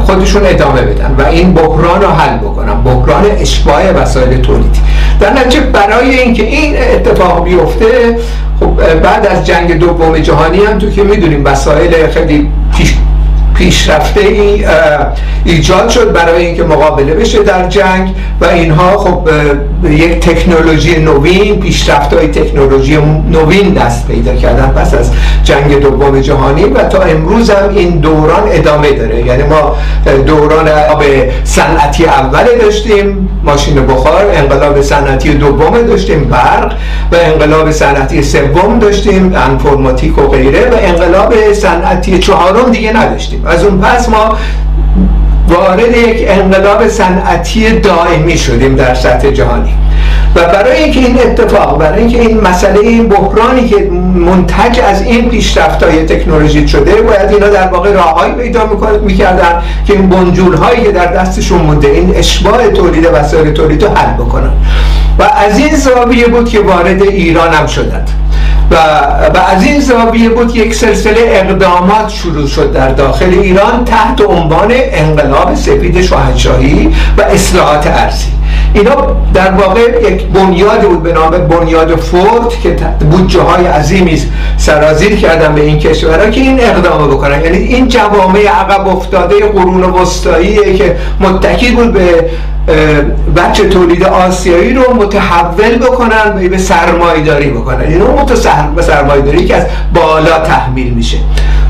خودشون 0.06 0.46
ادامه 0.46 0.82
بدن 0.82 1.14
و 1.18 1.26
این 1.26 1.54
بحران 1.54 2.02
رو 2.02 2.08
حل 2.08 2.36
بکنن 2.36 2.82
بحران 2.82 3.24
اشباع 3.40 3.92
وسایل 3.92 4.40
تولیدی 4.40 4.80
در 5.20 5.32
نتیجه 5.32 5.60
برای 5.60 6.20
اینکه 6.20 6.42
این 6.42 6.76
اتفاق 6.76 7.44
بیفته 7.44 8.16
خب 8.62 9.00
بعد 9.00 9.26
از 9.32 9.46
جنگ 9.46 9.78
دوم 9.78 10.18
جهانی 10.18 10.58
هم 10.58 10.78
تو 10.78 10.90
که 10.90 11.02
می‌دونیم 11.02 11.44
وسایل 11.44 12.06
خیلی 12.06 12.50
پیش 12.76 12.94
پیشرفته 13.54 14.20
ای 14.20 14.64
ایجاد 15.44 15.88
شد 15.88 16.12
برای 16.12 16.46
اینکه 16.46 16.62
مقابله 16.62 17.14
بشه 17.14 17.42
در 17.42 17.68
جنگ 17.68 18.14
و 18.40 18.44
اینها 18.44 18.98
خب 18.98 19.28
یک 19.90 20.20
تکنولوژی 20.20 20.98
نوین 20.98 21.60
پیشرفت 21.60 22.14
های 22.14 22.28
تکنولوژی 22.28 22.98
نوین 23.30 23.74
دست 23.74 24.06
پیدا 24.06 24.34
کردن 24.34 24.66
پس 24.66 24.94
از 24.94 25.10
جنگ 25.44 25.80
دوم 25.80 26.20
جهانی 26.20 26.64
و 26.64 26.82
تا 26.82 27.02
امروز 27.02 27.50
هم 27.50 27.68
این 27.68 27.90
دوران 27.90 28.42
ادامه 28.52 28.92
داره. 28.92 29.26
یعنی 29.26 29.42
ما 29.42 29.76
دوران 30.26 30.64
به 30.98 31.30
صنعتی 31.44 32.04
اول 32.04 32.44
داشتیم 32.60 33.28
ماشین 33.44 33.86
بخار 33.86 34.26
انقلاب 34.34 34.82
صنعتی 34.82 35.34
دوم 35.34 35.82
داشتیم 35.82 36.24
برق 36.24 36.72
و 37.12 37.16
انقلاب 37.16 37.70
صنعتی 37.70 38.22
سوم 38.22 38.78
داشتیم 38.78 39.34
انفرماتیک 39.36 40.18
و 40.18 40.28
غیره 40.28 40.70
و 40.70 40.74
انقلاب 40.80 41.52
صنعتی 41.52 42.18
چهارم 42.18 42.70
دیگه 42.70 42.92
نداشتیم. 42.92 43.41
از 43.46 43.64
اون 43.64 43.80
پس 43.80 44.08
ما 44.08 44.36
وارد 45.48 45.96
یک 45.96 46.24
انقلاب 46.28 46.88
صنعتی 46.88 47.70
دائمی 47.70 48.38
شدیم 48.38 48.76
در 48.76 48.94
سطح 48.94 49.30
جهانی. 49.30 49.74
و 50.34 50.40
برای 50.40 50.82
اینکه 50.82 51.00
این 51.00 51.18
اتفاق 51.18 51.78
برای 51.78 52.00
اینکه 52.00 52.20
این 52.20 52.40
مسئله 52.40 52.80
این 52.80 53.08
بحرانی 53.08 53.68
که 53.68 53.90
منتج 54.14 54.80
از 54.80 55.02
این 55.02 55.28
پیشرفت 55.28 55.82
های 55.82 56.06
تکنولوژی 56.06 56.68
شده 56.68 57.02
باید 57.02 57.30
اینا 57.30 57.48
در 57.48 57.66
واقع 57.68 57.92
راههایی 57.92 58.32
پیدا 58.32 58.70
می‌کردن 59.04 59.62
که 59.86 59.92
این 59.92 60.08
بنجول 60.08 60.54
هایی 60.54 60.82
که 60.82 60.92
در 60.92 61.06
دستشون 61.06 61.62
مونده 61.62 61.88
این 61.88 62.12
اشباع 62.16 62.68
تولید 62.68 63.08
وسایل 63.12 63.52
تولید 63.52 63.84
رو 63.84 63.90
حل 63.90 64.12
بکنن. 64.12 64.52
و 65.18 65.22
از 65.22 65.58
این 65.58 65.76
زاویه 65.76 66.28
بود 66.28 66.48
که 66.48 66.60
وارد 66.60 67.02
ایران 67.02 67.54
هم 67.54 67.66
شدند. 67.66 68.10
و, 68.70 68.74
و 69.34 69.38
از 69.56 69.64
این 69.64 69.80
زاویه 69.80 70.28
بود 70.28 70.56
یک 70.56 70.74
سلسله 70.74 71.20
اقدامات 71.26 72.08
شروع 72.08 72.46
شد 72.46 72.72
در 72.72 72.88
داخل 72.88 73.30
ایران 73.30 73.84
تحت 73.84 74.20
عنوان 74.20 74.72
انقلاب 74.72 75.54
سفید 75.54 76.02
شاهنشاهی 76.02 76.94
و 77.18 77.22
اصلاحات 77.22 77.86
ارزی 77.86 78.32
اینا 78.74 79.16
در 79.34 79.50
واقع 79.50 79.80
یک 79.80 80.26
بنیاد 80.26 80.80
بود 80.80 81.02
به 81.02 81.12
نام 81.12 81.30
بنیاد 81.30 81.96
فورد 81.96 82.48
که 82.62 82.76
بودجه 83.10 83.40
های 83.40 83.66
عظیمی 83.66 84.22
سرازیر 84.56 85.16
کردن 85.16 85.54
به 85.54 85.60
این 85.60 85.78
کشورها 85.78 86.30
که 86.30 86.40
این 86.40 86.60
اقدام 86.60 87.10
بکنن. 87.10 87.44
یعنی 87.44 87.58
این 87.58 87.88
جوامع 87.88 88.46
عقب 88.46 88.88
افتاده 88.88 89.46
قرون 89.46 89.82
وسطایی 89.82 90.78
که 90.78 90.96
متکی 91.20 91.70
بود 91.70 91.92
به 91.92 92.30
بچه 93.36 93.68
تولید 93.68 94.04
آسیایی 94.04 94.74
رو 94.74 94.94
متحول 94.94 95.78
بکنن 95.78 96.48
به 96.48 96.58
سرمایداری 96.58 97.50
بکنن. 97.50 97.90
یعنی 97.90 98.02
اون 98.02 98.16
سرمایداری 98.82 99.44
که 99.44 99.56
از 99.56 99.66
بالا 99.94 100.38
تحمیل 100.38 100.94
میشه. 100.94 101.16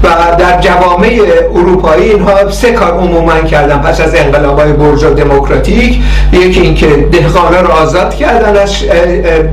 و 0.02 0.08
در 0.38 0.60
جوامع 0.60 1.20
اروپایی 1.54 2.10
اینها 2.10 2.50
سه 2.50 2.72
کار 2.72 2.90
عموما 2.90 3.40
کردن. 3.40 3.78
پس 3.78 4.00
از 4.00 4.14
انقلاب 4.14 4.58
های 4.58 4.72
دموکراتیک 5.14 6.02
یکی 6.32 6.60
اینکه 6.60 6.86
دهقانا 6.86 7.60
رو 7.60 7.68
آزاد 7.68 8.14
کردن 8.14 8.62
از 8.62 8.70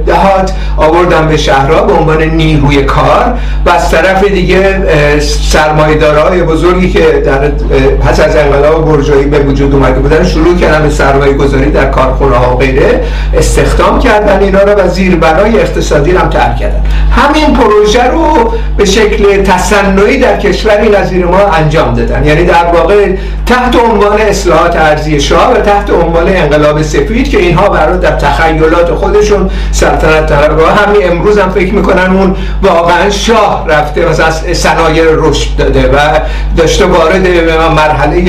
دهات 0.06 0.52
آوردن 0.78 1.28
به 1.28 1.38
شهرها 1.38 1.82
به 1.82 1.94
عنوان 1.94 2.24
نیروی 2.24 2.84
کار. 2.84 3.34
و 3.66 3.70
از 3.70 3.92
طرف 3.92 4.24
دیگه 4.24 4.82
سرمایدارهای 5.20 6.44
بزرگی 6.44 6.90
که 6.90 7.24
در 7.26 7.48
پس 8.02 8.20
از 8.20 8.36
انقلاب 8.36 8.92
برجایی 8.92 9.26
به 9.26 9.40
وجود 9.40 9.74
اومده 9.74 10.00
بودن 10.00 10.24
شروع 10.24 10.58
کردن 10.58 10.84
به 10.84 10.90
سرمایه 10.90 11.34
گذاری 11.34 11.72
در 11.72 11.86
کارخونه 11.86 12.36
ها 12.36 12.56
و 12.56 12.58
غیره 12.58 13.04
استخدام 13.38 14.00
کردن 14.00 14.40
اینا 14.40 14.60
رو 14.60 14.72
و 14.72 14.88
زیربنای 14.88 15.60
اقتصادی 15.60 16.12
هم 16.12 16.30
ترک 16.30 16.58
کردن. 16.58 16.82
همین 17.12 17.54
پروژه 17.54 18.04
رو 18.04 18.54
به 18.78 18.86
شکل 18.86 19.44
تصنعی 19.44 20.18
در 20.18 20.39
کشوری 20.40 20.90
نظیر 20.90 21.26
ما 21.26 21.38
انجام 21.38 21.94
دادن. 21.94 22.26
یعنی 22.26 22.46
در 22.46 22.66
واقع 22.74 23.12
تحت 23.46 23.76
عنوان 23.76 24.22
اصلاحات 24.22 24.76
ارزی 24.76 25.22
شاه 25.22 25.54
و 25.54 25.56
تحت 25.56 25.90
عنوان 25.90 26.28
انقلاب 26.28 26.82
سفید 26.82 27.30
که 27.30 27.38
اینها 27.38 27.70
برای 27.70 27.98
در 27.98 28.12
تخیلات 28.12 28.94
خودشون 28.94 29.50
سلطنت 29.72 30.26
طلب 30.26 30.58
و 30.58 30.66
همین 30.66 31.12
امروز 31.12 31.38
هم 31.38 31.50
فکر 31.50 31.74
می‌کنن 31.74 32.16
اون 32.18 32.36
واقعا 32.64 33.10
شاه 33.10 33.66
رفته 33.68 34.10
مثلا 34.10 34.32
صنایع 34.54 35.04
رشد 35.16 35.56
داده 35.58 35.90
و 35.90 35.98
داشته 36.58 36.86
وارد 36.86 37.28
مرحله 37.76 38.22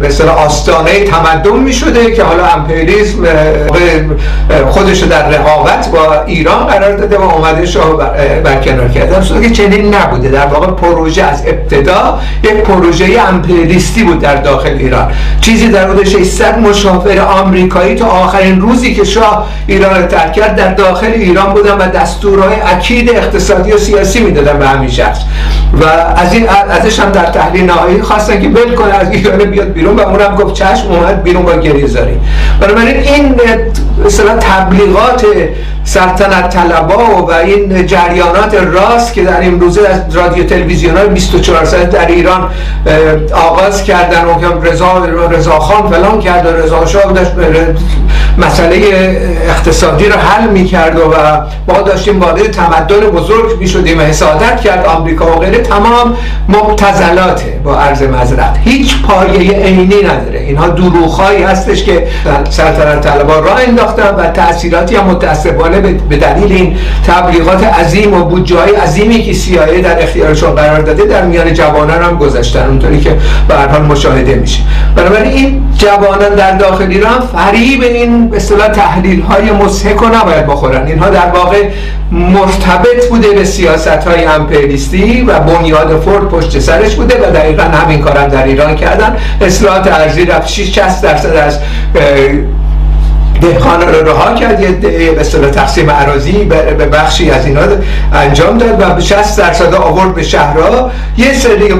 به 0.00 0.30
آستانه 0.46 1.04
تمدن 1.04 1.56
می‌شده 1.56 2.12
که 2.12 2.22
حالا 2.22 2.46
امپریالیسم 2.46 3.26
خودش 4.70 4.98
در 4.98 5.28
رقابت 5.28 5.88
با 5.88 6.22
ایران 6.26 6.66
قرار 6.66 6.96
داده 6.96 7.18
و 7.18 7.22
اومده 7.22 7.66
شاه 7.66 7.96
برکنار 8.44 8.88
کرده. 8.88 9.40
که 9.42 9.50
چنین 9.50 9.94
نبوده. 9.94 10.28
در 10.28 10.46
واقع 10.46 10.66
پروژه 10.96 11.22
از 11.22 11.42
ابتدا 11.46 12.20
یک 12.42 12.52
پروژه 12.52 13.06
امپریالیستی 13.28 14.02
بود 14.02 14.20
در 14.20 14.36
داخل 14.36 14.68
ایران. 14.68 15.12
چیزی 15.40 15.68
در 15.68 15.90
حدود 15.90 16.04
600 16.04 16.58
مشاور 16.58 17.20
آمریکایی 17.20 17.94
تا 17.94 18.06
آخرین 18.06 18.60
روزی 18.60 18.94
که 18.94 19.04
شاه 19.04 19.48
ایران 19.66 20.02
رو 20.02 20.06
ترک 20.06 20.32
کرد 20.32 20.56
در 20.56 20.74
داخل 20.74 21.06
ایران 21.06 21.52
بودن 21.52 21.72
و 21.72 21.88
دستورهای 21.88 22.54
اکید 22.60 23.10
اقتصادی 23.10 23.72
و 23.72 23.78
سیاسی 23.78 24.20
می‌دادن 24.20 24.58
به 24.58 24.68
همین 24.68 24.90
شخص. 24.90 25.18
و 25.80 25.84
از 26.16 26.32
این 26.32 26.48
ازش 26.70 27.00
هم 27.00 27.10
در 27.10 27.24
تحلیل 27.24 27.64
نهایی 27.64 28.02
خواستن 28.02 28.40
که 28.40 28.48
بل 28.48 28.74
کنه 28.74 28.94
از 28.94 29.10
ایران 29.10 29.44
بیاد 29.44 29.72
بیرون 29.72 29.96
و 29.96 30.00
اونم 30.00 30.36
گفت 30.36 30.54
چشم 30.54 30.88
اومد 30.88 31.22
بیرون 31.22 31.42
با 31.42 31.56
گریزاری. 31.56 32.18
بنابراین 32.60 32.96
این 32.96 33.34
مثلا 34.04 34.36
تبلیغات 34.36 35.26
سلطنت 35.84 36.50
طلبا 36.50 37.22
و 37.22 37.32
این 37.32 37.86
جریانات 37.86 38.54
راست 38.54 39.14
که 39.14 39.24
در 39.24 39.46
امروزه 39.46 39.88
از 39.88 40.16
رادیو 40.16 40.44
تلویزیون 40.44 40.96
های 40.96 41.08
24 41.08 41.64
ساعت 41.64 41.90
در 41.90 42.06
ایران 42.06 42.50
آغاز 43.32 43.84
کردن 43.84 44.24
و 44.24 44.60
رضا 44.62 45.04
رضا 45.30 45.58
خان 45.58 45.90
فلان 45.90 46.20
کرد 46.20 46.46
و 46.46 46.48
رضا 46.48 46.86
شاه 46.86 47.12
داشت 47.12 47.32
مسئله 48.38 48.76
اقتصادی 49.48 50.08
رو 50.08 50.18
حل 50.18 50.48
می‌کرد 50.48 50.98
و 50.98 51.02
ما 51.68 51.82
داشتیم 51.82 52.20
وارد 52.20 52.50
تمدن 52.50 53.00
بزرگ 53.00 53.58
می‌شدیم 53.60 53.98
و 53.98 54.02
حسادت 54.02 54.60
کرد 54.60 54.86
آمریکا 54.86 55.36
و 55.36 55.38
غیره. 55.38 55.58
تمام 55.58 56.16
مبتزلاته 56.48 57.60
با 57.64 57.78
عرض 57.78 58.02
مذرت. 58.02 58.56
هیچ 58.64 59.02
پایه 59.02 59.58
عینی 59.58 60.02
نداره. 60.02 60.38
اینها 60.38 60.68
دروغهایی 60.68 61.42
هستش 61.42 61.84
که 61.84 62.06
سلطنت 62.50 63.00
طلبا 63.00 63.38
راه 63.38 63.66
انداختن 63.86 64.14
و 64.14 64.30
تاثیراتی 64.30 64.96
هم 64.96 65.04
متاسفانه 65.04 65.80
به 65.80 66.16
دلیل 66.16 66.52
این 66.52 66.76
تبلیغات 67.06 67.64
عظیم 67.64 68.14
و 68.14 68.24
بودجه 68.24 68.56
های 68.56 68.74
عظیمی 68.74 69.22
که 69.22 69.32
سیایه 69.32 69.80
در 69.80 70.02
اختیارشون 70.02 70.50
قرار 70.50 70.80
داده 70.80 71.04
در 71.04 71.24
میان 71.24 71.54
جوانان 71.54 72.02
هم 72.02 72.16
گذاشتن. 72.16 72.66
اونطوری 72.66 73.00
که 73.00 73.16
به 73.48 73.54
حال 73.54 73.82
مشاهده 73.82 74.34
میشه. 74.34 74.60
بنابراین 74.96 75.32
این 75.32 75.62
جوانان 75.78 76.34
در 76.34 76.56
داخل 76.56 76.86
ایران 76.86 77.20
فریب 77.20 77.82
این 77.82 78.28
به 78.28 78.36
اصطلاح 78.36 78.68
تحلیل 78.68 79.22
های 79.22 79.50
مضحک 79.50 79.96
رو 79.96 80.08
نباید 80.08 80.46
بخورن. 80.46 80.86
اینها 80.86 81.08
در 81.08 81.26
واقع 81.26 81.62
مرتبط 82.12 83.08
بوده 83.10 83.28
به 83.28 83.44
سیاست 83.44 83.88
های 83.88 84.24
امپریالیستی 84.24 85.22
و 85.22 85.40
بنیاد 85.40 86.00
فورد 86.00 86.28
پشت 86.28 86.58
سرش 86.58 86.94
بوده 86.94 87.28
و 87.28 87.32
دقیقا 87.32 87.62
همین 87.62 88.00
کارم 88.00 88.28
در 88.28 88.44
ایران 88.44 88.74
کردن. 88.74 89.16
اصلاحات 89.40 89.92
ارزی 89.92 90.24
رفت. 90.24 90.48
60 90.48 91.02
درصد 91.02 91.36
از 91.36 91.58
دهقان 93.40 93.80
رو 93.82 94.08
رها 94.08 94.34
کرد 94.34 94.60
یه 94.60 94.70
به 94.70 95.20
اصطلاح 95.20 95.50
تقسیم 95.50 95.90
عراضی 95.90 96.44
به 96.78 96.86
بخشی 96.86 97.30
از 97.30 97.46
اینا 97.46 97.60
انجام 98.12 98.58
داد 98.58 98.82
و 98.82 98.94
به 98.94 99.00
60 99.00 99.38
درصد 99.38 99.74
آورد 99.74 100.14
به 100.14 100.22
شهرها. 100.22 100.90
یه 101.16 101.34
سری 101.34 101.74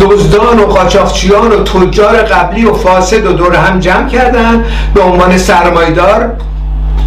دزدان 0.00 0.58
و 0.58 0.66
قاچاقچیان 0.66 1.52
و 1.52 1.62
تجار 1.62 2.16
قبلی 2.16 2.64
و 2.64 2.74
فاسد 2.74 3.26
و 3.26 3.32
دور 3.32 3.54
هم 3.54 3.80
جمع 3.80 4.08
کردن 4.08 4.64
به 4.94 5.02
عنوان 5.02 5.38
سرمایدار 5.38 6.32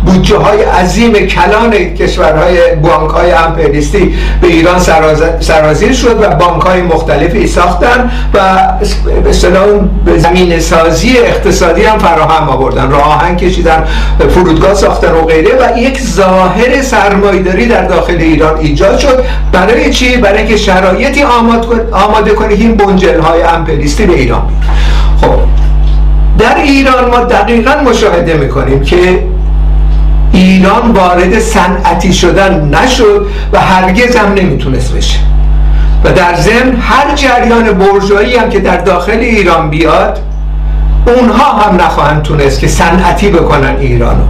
بودجه 0.06 0.38
های 0.38 0.64
عظیم 0.64 1.14
کلان 1.14 1.72
کشورهای 1.72 2.76
بانک 2.76 3.10
های 3.10 3.32
امپریستی 3.32 4.16
به 4.42 4.48
ایران 4.48 4.80
سرازیر 5.40 5.94
شد 5.94 6.22
و 6.22 6.30
بانک 6.30 6.62
های 6.62 6.82
مختلفی 6.82 7.48
ساختن 7.48 8.12
و 8.34 8.40
به 10.06 10.18
زمین 10.18 10.60
سازی 10.60 11.18
اقتصادی 11.18 11.84
هم 11.84 11.98
فراهم 11.98 12.50
آوردن. 12.50 12.92
راه 12.92 13.16
آهن 13.16 13.36
کشیدن 13.36 13.84
فرودگاه 14.30 14.74
ساختن 14.74 15.12
و 15.12 15.22
غیره 15.22 15.52
و 15.52 15.78
یک 15.78 16.02
ظاهر 16.02 16.82
سرمایداری 16.82 17.66
در 17.66 17.86
داخل 17.86 18.18
ایران 18.18 18.58
ایجاد 18.58 18.98
شد. 18.98 19.24
برای 19.52 19.94
چی؟ 19.94 20.18
برای 20.18 20.38
اینکه 20.38 20.58
شرایطی 20.58 21.24
آماده 21.92 22.32
کنه 22.32 22.54
این 22.54 22.76
بنجل 22.76 23.20
های 23.20 23.42
امپریستی 23.42 24.06
به 24.06 24.14
ایران. 24.14 24.42
خب 25.22 25.36
در 26.40 26.56
ایران 26.58 27.10
ما 27.10 27.20
دقیقا 27.20 27.72
مشاهده 27.86 28.34
می‌کنیم 28.34 28.82
که 28.82 29.24
ایران 30.34 30.92
وارد 30.92 31.40
صنعتی 31.40 32.14
شدن 32.14 32.70
نشد 32.84 33.28
و 33.54 33.60
هرگز 33.60 34.16
هم 34.16 34.34
نمی‌تونست 34.34 34.94
بشه. 34.94 35.20
و 36.04 36.12
در 36.12 36.36
ضمن 36.36 36.76
هر 36.82 37.16
جریان 37.16 37.72
برجایی 37.72 38.36
هم 38.36 38.50
که 38.50 38.60
در 38.60 38.78
داخل 38.78 39.20
ایران 39.20 39.70
بیاد 39.70 40.20
اونها 41.08 41.52
هم 41.52 41.76
نخواهند 41.76 42.22
تونست 42.22 42.60
که 42.60 42.68
صنعتی 42.68 43.30
بکنن 43.30 43.76
ایرانو. 43.80 44.24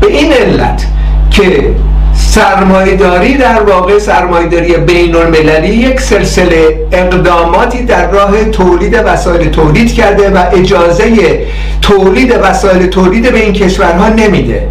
به 0.00 0.06
این 0.06 0.32
علت 0.32 0.86
که 1.30 1.74
سرمایداری 2.14 3.34
در 3.34 3.62
واقع 3.62 3.98
سرمایداری 3.98 4.76
بین 4.76 5.16
المللی 5.16 5.68
یک 5.68 6.00
سلسله 6.00 6.86
اقداماتی 6.92 7.84
در 7.84 8.10
راه 8.10 8.44
تولید 8.44 9.02
وسایل 9.06 9.50
تولید 9.50 9.94
کرده 9.94 10.30
و 10.30 10.44
اجازه 10.52 11.40
تولید 11.82 12.34
وسایل 12.42 12.86
تولید 12.86 13.32
به 13.32 13.38
این 13.38 13.52
کشورها 13.52 14.08
نمیده. 14.08 14.68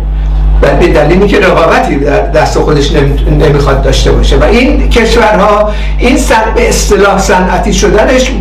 به 0.80 0.88
دلیلی 0.88 1.28
که 1.28 1.40
رقابتی 1.40 1.96
در 1.96 2.22
دست 2.22 2.60
خودش 2.60 2.92
نمی‌خواد 3.40 3.82
داشته 3.82 4.12
باشه. 4.12 4.38
و 4.38 4.44
این 4.44 4.90
کشورها 4.90 5.72
این 5.98 6.18
سن 6.18 6.44
به 6.56 6.70
اصطلاح 6.70 7.18
صنعتی 7.20 7.74
شدنش 7.74 8.32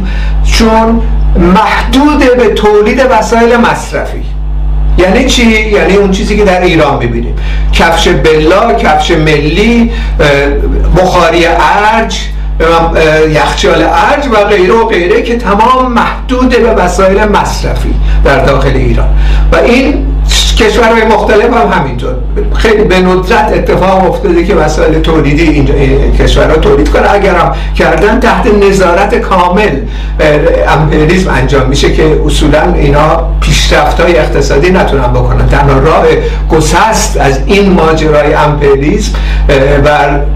چون 0.44 1.02
محدود 1.36 2.36
به 2.36 2.54
تولید 2.54 3.00
وسایل 3.10 3.56
مصرفی. 3.56 4.22
یعنی 4.98 5.24
چی؟ 5.24 5.70
یعنی 5.70 5.94
اون 5.94 6.10
چیزی 6.10 6.36
که 6.36 6.44
در 6.44 6.60
ایران 6.60 6.98
می‌بینیم. 6.98 7.36
کفش 7.72 8.08
بلا، 8.08 8.72
کفش 8.72 9.10
ملی، 9.10 9.90
بخاری 10.96 11.46
ارج 11.46 12.18
یخچال 13.30 13.82
ارج 13.82 14.26
و 14.32 14.44
غیره 14.44 14.74
و 14.74 14.86
غیره 14.86 15.22
که 15.22 15.36
تمام 15.36 15.92
محدود 15.92 16.48
به 16.48 16.70
وسایل 16.70 17.24
مصرفی 17.24 17.94
در 18.24 18.44
داخل 18.44 18.76
ایران. 18.76 19.08
و 19.52 19.56
این 19.56 20.06
کشورهای 20.60 21.04
مختلف 21.04 21.44
هم 21.44 21.80
همینطور. 21.80 22.14
خیلی 22.54 22.84
به 22.84 23.00
ندرت 23.00 23.52
اتفاق 23.52 24.10
افتاده 24.10 24.44
که 24.44 24.54
وسایل 24.54 25.00
تولیدی 25.00 25.42
اینجا 25.42 25.74
کشورها 26.18 26.56
تولید 26.56 26.88
کنه 26.88 27.14
اگر 27.14 27.34
هم 27.34 27.54
کردن 27.74 28.20
تحت 28.20 28.46
نظارت 28.46 29.14
کامل 29.14 29.70
امپریالیسم 30.68 31.30
انجام 31.30 31.68
میشه 31.68 31.92
که 31.92 32.20
اصولا 32.26 32.74
اینا 32.74 33.28
پیشرفت 33.40 34.00
های 34.00 34.18
اقتصادی 34.18 34.70
نتونن 34.70 35.12
بکنن. 35.12 35.46
تنها 35.46 35.78
راه 35.78 36.04
گسست 36.50 37.16
از 37.16 37.38
این 37.46 37.72
ماجرای 37.72 38.34
امپریالیسم 38.34 39.12
و 39.84 39.88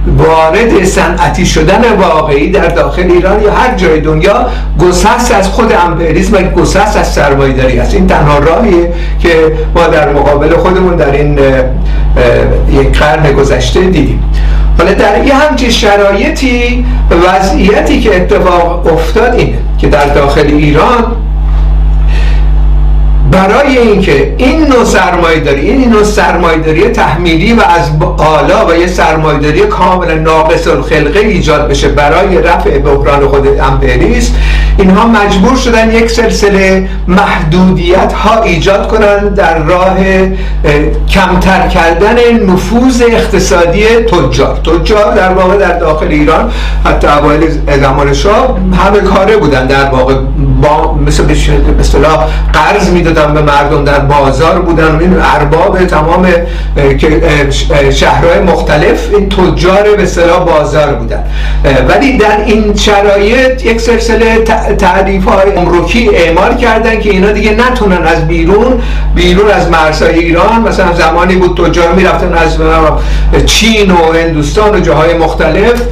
وارد 0.07 0.85
صنعتی 0.85 1.47
شدن 1.47 1.83
واقعی 2.00 2.50
در 2.50 2.69
داخل 2.69 3.02
ایران 3.02 3.43
یا 3.43 3.52
هر 3.52 3.75
جای 3.76 4.00
دنیا 4.00 4.47
گسست 4.81 5.35
از 5.35 5.49
خود 5.49 5.73
امپریالیسم 5.87 6.37
و 6.37 6.61
گسست 6.61 6.97
از 6.97 7.12
سرمایه‌داری 7.12 7.78
است. 7.78 7.95
این 7.95 8.07
تنها 8.07 8.38
راهیه 8.38 8.93
که 9.21 9.52
ما 9.75 9.87
در 9.87 10.13
مقابل 10.14 10.56
خودمون 10.56 10.97
در 10.97 11.12
این 11.12 11.38
یک 12.73 12.99
قرن 12.99 13.33
گذشته 13.33 13.80
دیدیم. 13.80 14.23
حالا 14.78 14.95
در 14.95 15.25
یه 15.25 15.34
همچین 15.34 15.71
شرایطی 15.71 16.86
وضعیتی 17.10 18.00
که 18.00 18.17
اتفاق 18.17 18.93
افتاد 18.93 19.34
اینه 19.34 19.58
که 19.78 19.89
در 19.89 20.06
داخل 20.06 20.47
ایران 20.47 21.04
برای 23.34 23.78
اینکه 23.78 24.34
این 24.38 24.66
نوع 24.66 24.84
سرمایه‌داری 24.84 25.70
این 25.70 25.90
نوع 25.90 26.02
سرمایه‌داری 26.02 26.88
تحمیلی 26.88 27.52
و 27.52 27.60
از 27.60 27.99
بالا 27.99 28.66
و 28.66 28.76
یه 28.76 28.86
سرمایه‌داری 28.86 29.60
کاملا 29.60 30.14
ناقص 30.14 30.68
الخلقه 30.68 31.18
ایجاد 31.18 31.68
بشه 31.68 31.88
برای 31.88 32.42
رفع 32.42 32.78
بحران 32.78 33.28
خود 33.28 33.60
امپریالیسم 33.60 34.34
اینها 34.78 35.06
مجبور 35.06 35.56
شدن 35.56 35.94
یک 35.94 36.10
سلسله 36.10 36.88
محدودیت 37.08 38.12
ها 38.12 38.42
ایجاد 38.42 38.88
کنن 38.88 39.28
در 39.28 39.58
راه 39.58 39.97
کمتر 41.08 41.68
کردن 41.68 42.16
نفوذ 42.47 43.02
اقتصادی 43.02 43.84
تجار. 43.86 44.56
تجار 44.56 45.14
در 45.14 45.32
واقع 45.32 45.56
در 45.56 45.78
داخل 45.78 46.08
ایران 46.08 46.50
حتی 46.84 47.06
اوایل 47.06 47.40
زمان 47.82 48.14
شاه 48.14 48.58
همه 48.84 49.00
کاره 49.00 49.36
بودن 49.36 49.66
در 49.66 49.84
واقع 49.84 50.14
با 50.65 50.95
مثل 51.07 51.25
به 51.25 51.35
اصطلاح 51.81 52.27
قرض 52.53 52.89
می‌دادن 52.91 53.35
به 53.35 53.43
مردم 53.43 53.85
در 53.85 53.99
بازار 53.99 54.59
بودن. 54.59 54.99
این 55.00 55.17
ارباب 55.21 55.85
تمام 55.85 56.27
شهرهای 57.91 58.41
مختلف 58.47 59.09
این 59.15 59.29
تجار 59.29 59.83
به 59.97 60.03
اصطلاح 60.03 60.45
بازار 60.45 60.95
بودن. 60.95 61.25
ولی 61.89 62.19
در 62.19 62.45
این 62.47 62.77
شرایط 62.77 63.65
یک 63.65 63.81
سلسله 63.81 64.45
تعریف 64.79 65.25
های 65.25 65.57
امروکی 65.57 66.11
اعمال 66.15 66.57
کردن 66.57 67.00
که 67.00 67.11
اینا 67.11 67.33
دیگه 67.33 67.50
نتونن 67.50 68.03
از 68.03 68.29
بیرون 68.29 68.83
بیرون 69.15 69.50
از 69.50 69.71
مرزهای 69.71 70.19
ایران. 70.19 70.63
مثلا 70.69 70.93
زمانی 70.93 71.37
بود 71.37 71.67
تجار 71.67 71.93
می‌رفتن 71.93 72.35
از 72.35 72.59
چین 73.47 73.91
و 73.91 74.13
هندوستان 74.13 74.75
و 74.75 74.81
جاهای 74.81 75.15
مختلف 75.15 75.83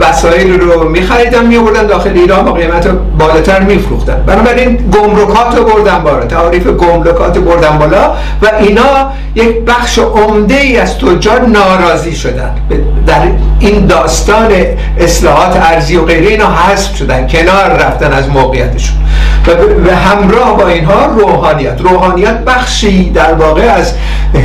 وسایل 0.00 0.60
رو 0.60 0.88
میخریدن 0.88 1.46
میوردن 1.46 1.86
داخل 1.86 2.10
ایران 2.14 2.44
با 2.44 2.52
قیمت 2.52 2.88
بالاتر 3.18 3.60
میفروختن. 3.60 4.03
بنابراین 4.10 4.76
گمرکات 4.76 5.56
رو 5.56 5.64
بردن 5.64 5.98
بالا. 5.98 6.26
تعریف 6.26 6.66
گمرکات 6.66 7.38
بردن 7.38 7.78
بالا 7.78 8.14
و 8.42 8.50
اینا 8.60 9.10
یک 9.34 9.60
بخش 9.60 9.98
عمده 9.98 10.54
ای 10.54 10.76
از 10.76 10.98
تجار 10.98 11.40
ناراضی 11.40 12.14
شدن. 12.16 12.54
در 13.06 13.20
این 13.60 13.86
داستان 13.86 14.48
اصلاحات 14.98 15.56
ارزی 15.56 15.96
و 15.96 16.04
غیره 16.04 16.28
اینا 16.28 16.46
حذف 16.46 16.96
شدن. 16.96 17.26
کنار 17.26 17.70
رفتن 17.70 18.12
از 18.12 18.28
موقعیتشون. 18.28 18.96
و 19.86 19.96
همراه 19.96 20.56
با 20.56 20.68
اینها 20.68 21.06
روحانیت. 21.06 21.80
روحانیت 21.80 22.38
بخشی 22.38 23.10
در 23.10 23.34
واقع 23.34 23.62
از 23.62 23.92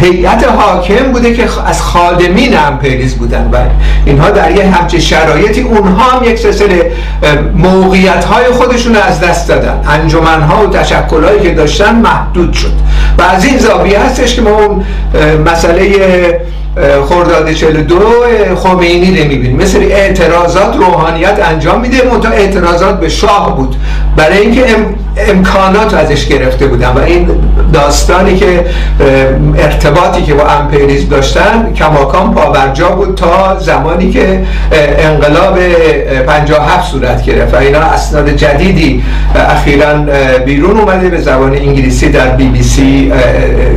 هیئت 0.02 0.48
حاکم 0.48 1.12
بوده 1.12 1.34
که 1.34 1.48
از 1.65 1.82
خادمین 1.82 2.58
امپریز 2.58 3.15
بودن. 3.15 3.50
و 3.54 3.58
اینها 4.06 4.30
در 4.30 4.52
یه 4.52 4.65
همچه 4.65 5.00
شرایطی 5.00 5.62
اونها 5.62 6.12
هم 6.12 6.24
یک 6.24 6.39
سلسله 6.39 6.91
موقعیت 7.56 8.26
های 8.26 8.45
خودشون 8.45 8.95
از 8.95 9.19
دست 9.19 9.49
دادن 9.50 9.82
انجمن 9.88 10.42
ها 10.42 10.68
و 10.68 10.70
تشکل 10.70 11.24
هایی 11.24 11.40
که 11.40 11.54
داشتن 11.54 11.96
محدود 11.96 12.54
شد. 12.54 12.72
و 13.18 13.22
از 13.22 13.46
این 13.46 13.58
زاویه 13.58 14.00
هستش 14.00 14.36
که 14.36 14.42
ما 14.42 14.50
اون 14.50 14.84
مسئله 15.46 16.42
خرداد 17.10 17.52
42 17.52 18.00
خمینی 18.56 19.22
رو 19.22 19.28
می‌بینیم 19.28 19.56
مثل 19.56 19.80
اعتراضات 19.82 20.76
روحانیت 20.76 21.39
انجام 21.52 21.82
میده 21.82 21.98
منتها 22.12 22.32
اعتراضات 22.32 23.00
به 23.00 23.10
شاه 23.10 23.58
بود. 23.58 23.76
برای 24.15 24.38
اینکه 24.38 24.63
امکانات 25.18 25.94
ازش 25.94 26.28
گرفته 26.28 26.68
بودن 26.68 26.89
و 26.89 27.00
این 27.00 27.30
داستانی 27.74 28.36
که 28.36 28.65
ارتباطی 29.58 30.22
که 30.22 30.34
با 30.34 30.44
امپریز 30.44 31.10
داشتن 31.10 31.74
کماکان 31.76 32.34
پاورجا 32.34 32.89
بود 32.89 33.15
تا 33.15 33.60
زمانی 33.60 34.12
که 34.12 34.42
انقلاب 35.00 35.60
57 36.28 36.92
صورت 36.92 37.24
گرفت. 37.24 37.54
و 37.54 37.58
اینا 37.58 37.80
اسناد 37.80 38.30
جدیدی 38.30 39.04
اخیرا 39.36 39.94
بیرون 40.46 40.80
اومده 40.80 41.10
به 41.10 41.22
زبان 41.22 41.56
انگلیسی 41.56 42.10
در 42.10 42.30
بی 42.30 42.48
بی 42.48 42.63
سی 42.63 43.12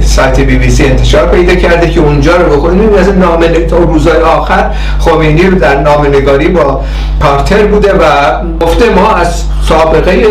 سایت 0.01 0.41
بی 0.41 0.57
بی 0.57 0.71
سی 0.71 0.85
انتشار 0.85 1.29
پیدا 1.29 1.55
کرده 1.55 1.91
که 1.91 2.01
اونجا 2.01 2.37
رو 2.37 2.57
بخونیم 2.57 2.92
از 2.99 3.09
نامه 3.09 3.49
تا 3.49 3.77
روزهای 3.77 4.21
آخر 4.21 4.71
خمینی 4.99 5.51
در 5.51 5.79
نگاری 6.09 6.49
با 6.49 6.81
کارتر 7.21 7.65
بوده 7.65 7.93
و 7.93 8.05
گفته 8.61 8.91
ما 8.91 9.15
از 9.15 9.45
سابقه 9.69 10.23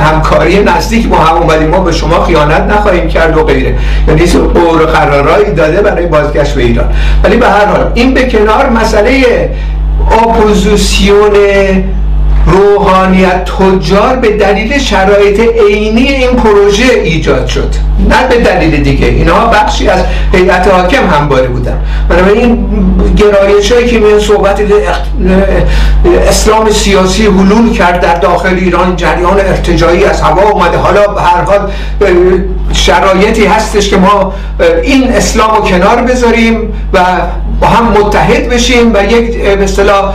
همکاری 0.00 0.62
نزدیک 0.64 1.08
با 1.08 1.16
هم 1.16 1.36
اومدیم. 1.36 1.68
ما 1.68 1.80
به 1.80 1.92
شما 1.92 2.24
خیانت 2.24 2.62
نخواهیم 2.62 3.08
کرد 3.08 3.36
و 3.36 3.44
غیره. 3.44 3.74
یعنی 4.08 4.26
قور 4.26 4.86
قرارایی 4.86 5.54
داده 5.54 5.80
برای 5.82 6.06
بازگشت 6.06 6.54
به 6.54 6.62
ایران. 6.62 6.86
ولی 7.24 7.36
به 7.36 7.46
هر 7.46 7.64
حال 7.64 7.90
این 7.94 8.14
به 8.14 8.28
کنار 8.28 8.68
مسئله 8.70 9.24
اپوزیسیون 10.10 11.32
روحانیت 12.46 13.44
تجار 13.44 14.16
به 14.16 14.36
دلیل 14.36 14.78
شرایط 14.78 15.40
عینی 15.40 16.08
این 16.08 16.36
پروژه 16.36 16.84
ایجاد 16.84 17.46
شد. 17.46 17.74
نه 18.08 18.28
به 18.28 18.36
دلیل 18.36 18.82
دیگه. 18.82 19.06
اینها 19.06 19.46
بخشی 19.46 19.88
از 19.88 20.04
هیئت 20.32 20.68
حاکم 20.68 21.10
همباره 21.10 21.48
بودن. 21.48 21.78
بنابراین 22.08 22.66
گرایش 23.16 23.72
هایی 23.72 23.86
که 23.86 23.98
میان 23.98 24.20
صحبت 24.20 24.60
اسلام 26.28 26.70
سیاسی 26.70 27.26
حلول 27.26 27.72
کرد 27.72 28.00
در 28.00 28.14
داخل 28.14 28.54
ایران 28.54 28.96
جریان 28.96 29.40
ارتجایی 29.40 30.04
از 30.04 30.20
هوا 30.20 30.42
اومده. 30.50 30.78
حالا 30.78 31.06
به 31.06 31.20
هر 31.20 31.42
حال 31.42 31.70
شرایطی 32.72 33.46
هستش 33.46 33.88
که 33.88 33.96
ما 33.96 34.32
این 34.82 35.12
اسلام 35.12 35.56
رو 35.56 35.62
کنار 35.62 36.02
بذاریم 36.02 36.72
و 36.92 36.98
با 37.60 37.66
هم 37.66 37.84
متحد 37.86 38.48
بشیم 38.48 38.94
و 38.94 39.04
یک 39.04 39.42
به 39.42 39.64
اصطلاح 39.64 40.14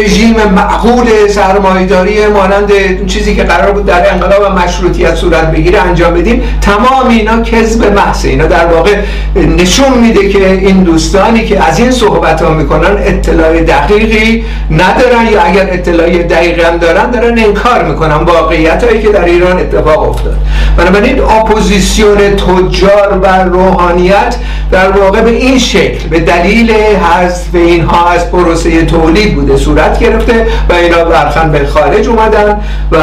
رژیم 0.00 0.36
معقول 0.54 1.28
سرمایداری 1.28 2.26
مانند 2.26 2.72
چیزی 3.06 3.36
که 3.36 3.42
قرار 3.42 3.72
بود 3.72 3.86
در 3.86 4.12
انقلاب 4.12 4.58
مشروطیت 4.58 5.14
صورت 5.14 5.50
بگیره 5.50 5.80
انجام 5.80 6.14
بدیم. 6.14 6.42
تمام 6.60 7.08
اینا 7.08 7.42
کذب 7.42 7.92
محض. 7.92 8.24
اینا 8.24 8.46
در 8.46 8.66
واقع 8.66 8.96
نشون 9.36 9.98
میده 9.98 10.28
که 10.28 10.50
این 10.50 10.82
دوستانی 10.82 11.44
که 11.44 11.64
از 11.64 11.78
این 11.78 11.90
صحبت 11.90 12.42
ها 12.42 12.50
می‌کنن 12.50 12.96
اطلاع 12.98 13.62
دقیقی 13.62 14.44
ندارن 14.70 15.26
یا 15.32 15.42
اگر 15.42 15.68
اطلاع 15.70 16.22
دقیقی 16.22 16.62
هم 16.62 16.76
دارن 16.76 17.10
دارن 17.10 17.38
انکار 17.38 17.84
می‌کنن 17.84 18.16
واقعیت 18.16 18.84
هایی 18.84 19.02
که 19.02 19.08
در 19.08 19.24
ایران 19.24 19.58
اتفاق 19.58 20.08
افتاد. 20.08 20.36
بنابراین 20.76 21.20
اپوزیسیون 21.20 22.18
تجار 22.18 23.18
و 23.22 23.26
روحانیت 23.26 24.36
در 24.70 24.90
واقع 24.90 25.20
به 25.20 25.30
این 25.30 25.58
شکل 25.58 26.08
به 26.10 26.20
دلیل 26.20 26.71
حذف 26.74 27.54
اینها 27.54 28.08
از 28.10 28.30
پروسه 28.30 28.84
تولید 28.84 29.34
بوده 29.34 29.56
صورت 29.56 29.98
گرفته 29.98 30.46
و 30.68 30.72
اینا 30.72 31.04
برخن 31.04 31.52
به 31.52 31.66
خارج 31.66 32.08
اومدن 32.08 32.60
و 32.92 32.96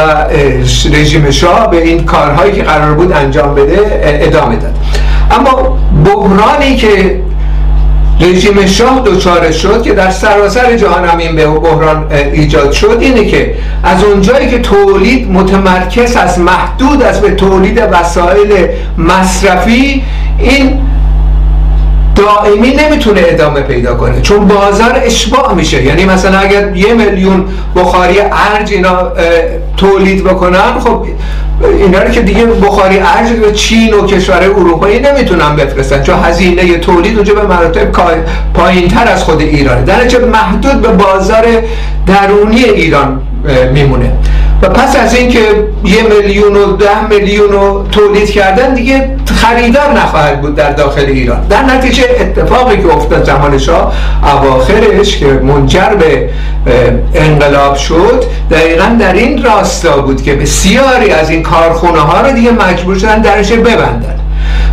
رژیم 0.94 1.32
شاه 1.32 1.72
به 1.72 1.84
این 1.84 2.06
کارهایی 2.06 2.52
که 2.52 2.64
قرار 2.64 2.94
بود 2.94 3.12
انجام 3.12 3.56
بده 3.56 4.02
ادامه 4.04 4.56
داد. 4.56 4.76
اما 5.32 5.78
بحرانی 6.06 6.76
که 6.76 7.22
رژیم 8.22 8.66
شاه 8.66 9.02
دچار 9.06 9.52
شد 9.52 9.84
که 9.84 9.94
در 9.94 10.12
سراسر 10.12 10.76
جهان 10.76 11.06
هم 11.06 11.18
این 11.18 11.36
بحران 11.36 12.06
ایجاد 12.34 12.72
شد 12.72 12.98
اینه 13.00 13.26
که 13.26 13.56
از 13.84 14.04
اونجایی 14.04 14.50
که 14.50 14.60
تولید 14.60 15.32
متمرکز 15.32 16.16
از 16.16 16.40
محدود 16.40 17.04
از 17.04 17.22
به 17.22 17.32
تولید 17.32 17.82
وسایل 17.92 18.68
مصرفی 18.98 20.04
این 20.40 20.80
دائمی 22.20 22.76
نمی‌تونه 22.76 23.22
ادامه 23.26 23.62
پیدا 23.62 23.96
کنه 23.96 24.22
چون 24.22 24.48
بازار 24.48 25.02
اشباع 25.04 25.54
میشه. 25.54 25.84
یعنی 25.84 26.06
مثلا 26.06 26.40
اگر 26.40 26.76
یه 26.76 26.94
میلیون 26.94 27.46
بخاری 27.76 28.20
ارج 28.20 28.72
اینا 28.72 29.12
تولید 29.78 30.24
بکنن 30.24 30.80
خب 30.80 31.06
اینا 31.80 32.04
رو 32.04 32.10
که 32.10 32.22
دیگه 32.22 32.46
بخاری 32.46 33.00
ارج 33.00 33.32
به 33.32 33.52
چین 33.52 33.94
و 33.94 34.08
کشور 34.08 34.44
اروپایی 34.44 35.00
نمی‌تونن 35.00 35.56
بفرستن 35.56 36.04
چون 36.04 36.16
هزینه 36.24 36.78
تولید 36.78 37.16
اونجا 37.16 37.34
به 37.34 37.42
مراتب 37.48 37.92
پایین 38.54 38.88
تر 38.88 39.08
از 39.08 39.24
خود 39.24 39.42
ایرانه. 39.42 39.82
در 39.84 40.26
محدود 40.26 40.82
به 40.82 40.88
بازار 40.88 41.46
درونی 42.08 42.64
ایران 42.64 43.22
میمونه. 43.74 44.12
و 44.62 44.70
پس 44.70 44.96
از 44.96 45.16
اینکه 45.16 45.40
یه 45.86 46.04
میلیون 46.04 46.56
و 46.56 46.78
ده 46.78 47.08
میلیون 47.10 47.50
رو 47.50 47.86
تولید 47.92 48.32
کردن 48.32 48.74
دیگه 48.74 49.16
خریدار 49.26 49.94
نخواهد 49.94 50.42
بود 50.42 50.56
در 50.56 50.72
داخل 50.72 51.06
ایران. 51.06 51.42
در 51.50 51.64
نتیجه 51.64 52.04
اتفاقی 52.20 52.78
که 52.78 52.94
افتاد 52.94 53.26
زمان 53.26 53.58
شاه 53.58 53.94
اواخرش 54.24 55.18
که 55.18 55.26
منجر 55.26 55.90
به 55.90 56.30
انقلاب 57.16 57.76
شد 57.76 58.26
دقیقا 58.52 58.96
در 59.00 59.14
این 59.14 59.44
راستا 59.44 60.02
بود 60.02 60.24
که 60.24 60.36
بسیاری 60.36 61.12
از 61.12 61.30
این 61.30 61.44
کارخونه 61.44 62.00
ها 62.00 62.22
رو 62.22 62.32
دیگه 62.32 62.52
مجبور 62.52 62.98
شدن 62.98 63.22
درش 63.22 63.52
ببندن. 63.52 64.20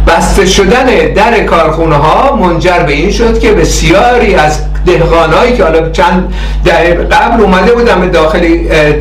بسته 0.07 0.47
شدن 0.47 0.87
در 1.15 1.45
کارخونه 1.45 1.97
ها 1.97 2.37
منجر 2.37 2.79
به 2.79 2.93
این 2.93 3.11
شد 3.11 3.39
که 3.39 3.53
بسیاری 3.53 4.35
از 4.35 4.59
دهقانایی 4.87 5.57
که 5.57 5.65
حالا 5.65 5.91
چند 5.91 6.35
دقیقه 6.67 7.05
قبل 7.05 7.43
اومده 7.43 7.73
بودن 7.73 8.01
به 8.01 8.07
داخل 8.07 8.47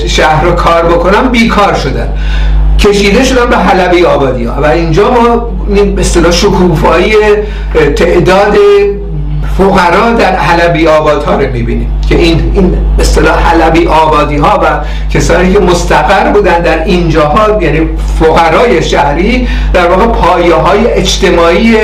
شهر 0.07 0.45
رو 0.45 0.51
کار 0.51 0.85
بکنم 0.85 1.29
بیکار 1.29 1.73
شدن. 1.73 2.09
کشیده 2.79 3.23
شدن 3.23 3.45
به 3.45 3.57
حلبی 3.57 4.05
آبادی 4.05 4.45
ها 4.45 4.61
و 4.61 4.65
اینجا 4.65 5.11
ما 5.11 5.37
به 5.75 6.01
اصطلاح 6.01 6.31
شکوفایی 6.31 7.15
تعداد 7.95 8.57
فقرا 9.57 10.11
در 10.11 10.35
حلبی 10.35 10.87
آبادها 10.87 11.35
رو 11.35 11.51
می‌بینیم. 11.51 11.91
که 12.09 12.15
این 12.15 12.51
این 12.53 12.77
اصطلاح 12.99 13.39
حلبی 13.39 13.87
آبادی 13.87 14.37
ها 14.37 14.59
و 14.63 14.65
کسانی 15.13 15.53
که 15.53 15.59
مستقر 15.59 16.31
بودن 16.31 16.61
در 16.61 16.83
اینجاها 16.83 17.63
یعنی 17.63 17.89
فقرای 18.19 18.83
شهری 18.83 19.47
در 19.73 19.87
واقع 19.87 20.05
پایه 20.05 20.55
های 20.55 20.87
اجتماعی 20.87 21.75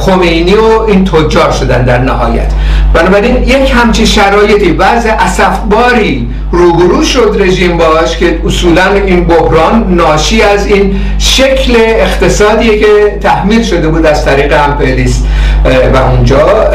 خمینی 0.00 0.54
و 0.54 0.80
این 0.80 1.04
تجار 1.04 1.50
شدن 1.50 1.84
در 1.84 1.98
نهایت. 1.98 2.52
بنابراین 2.94 3.42
یک 3.42 3.72
همچی 3.74 4.06
شرایطی 4.06 4.72
وضع 4.72 5.10
اصفباری 5.18 6.28
روبرو 6.52 7.04
شد 7.04 7.36
رژیم 7.40 7.76
باش 7.76 8.16
که 8.16 8.40
اصولا 8.46 8.92
این 8.92 9.24
بحران 9.24 9.94
ناشی 9.94 10.42
از 10.42 10.66
این 10.66 11.00
شکل 11.18 11.76
اقتصادی 11.76 12.78
که 12.78 13.18
تحمیل 13.20 13.62
شده 13.62 13.88
بود 13.88 14.06
از 14.06 14.24
طریق 14.24 14.54
امپریالیست. 14.68 15.26
و 15.94 15.96
اونجا 15.96 16.70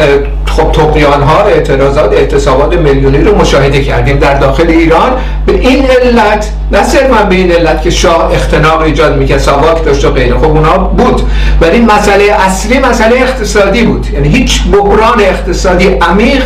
خب 0.51 0.71
تقیان 0.71 1.23
ها 1.23 1.43
اعتراضات 1.43 2.13
اعتصابات 2.13 2.77
میلیونی 2.77 3.17
رو 3.17 3.35
مشاهده 3.37 3.83
کردیم 3.83 4.19
در 4.19 4.33
داخل 4.33 4.67
ایران. 4.67 5.11
به 5.45 5.53
این 5.53 5.85
علت 5.85 6.49
نه 6.71 6.83
صرفا 6.83 7.23
به 7.23 7.35
این 7.35 7.51
علت 7.51 7.81
که 7.81 7.89
شاه 7.89 8.31
اختناق 8.33 8.81
ایجاد 8.81 9.17
می‌کرد 9.17 9.39
ساواک 9.39 9.85
داشت 9.85 10.05
و 10.05 10.11
غیره. 10.11 10.37
خب 10.37 10.45
اونا 10.45 10.77
بود. 10.77 11.21
ولی 11.61 11.79
مسئله 11.79 12.23
اصلی 12.23 12.79
مسئله 12.79 13.15
اقتصادی 13.15 13.83
بود. 13.83 14.07
یعنی 14.13 14.29
هیچ 14.29 14.63
بحران 14.71 15.19
اقتصادی 15.19 15.87
عمیق 15.87 16.43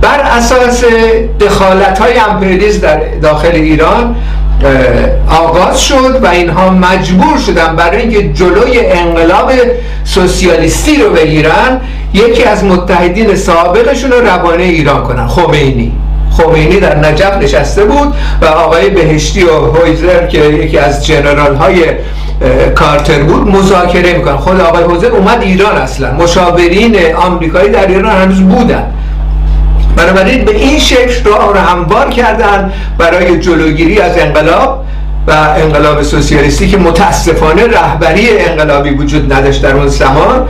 بر 0.00 0.20
اساس 0.20 0.84
دخالت 1.40 1.98
های 1.98 2.18
امپریالیسم 2.18 2.80
در 2.80 3.00
داخل 3.22 3.52
ایران 3.54 4.16
آغاز 5.28 5.82
شد 5.82 6.20
و 6.22 6.26
اینها 6.26 6.70
مجبور 6.70 7.38
شدن 7.46 7.76
برای 7.76 8.00
اینکه 8.00 8.32
جلوی 8.32 8.86
انقلاب 8.86 9.52
سوسیالیستی 10.04 10.96
رو 10.96 11.10
بگیرن 11.10 11.80
یکی 12.14 12.44
از 12.44 12.64
متحدین 12.64 13.36
سابقشون 13.36 14.10
رو 14.10 14.20
روانه 14.20 14.62
ایران 14.62 15.02
کنن. 15.02 15.26
خمینی. 15.26 15.92
خمینی 16.30 16.80
در 16.80 16.96
نجف 16.96 17.36
نشسته 17.36 17.84
بود 17.84 18.14
و 18.42 18.46
آقای 18.46 18.90
بهشتی 18.90 19.44
و 19.44 19.50
هویزر 19.50 20.26
که 20.26 20.38
یکی 20.38 20.78
از 20.78 21.06
جنرال 21.06 21.54
های 21.54 21.84
کارتر 22.74 23.22
بود 23.22 23.48
مذاکره 23.48 24.12
می‌کنن. 24.12 24.36
خود 24.36 24.60
آقای 24.60 24.84
هویزر 24.84 25.10
اومد 25.10 25.42
ایران 25.42 25.76
اصلا. 25.76 26.12
مشاورین 26.12 26.96
آمریکایی 27.14 27.70
در 27.70 27.86
ایران 27.86 28.16
هنوز 28.16 28.40
بودن. 28.40 28.84
بنابراین 29.96 30.44
به 30.44 30.56
این 30.56 30.78
شکل 30.78 31.24
رو 31.24 31.58
هموار 31.58 32.10
کردن 32.10 32.72
برای 32.98 33.40
جلوگیری 33.40 34.00
از 34.00 34.18
انقلاب. 34.18 34.83
و 35.26 35.32
انقلاب 35.56 36.02
سوسیالیستی 36.02 36.68
که 36.68 36.76
متاسفانه 36.76 37.66
رهبری 37.66 38.38
انقلابی 38.38 38.90
وجود 38.90 39.32
نداشت 39.32 39.62
در 39.62 39.74
اون 39.74 39.88
زمان 39.88 40.48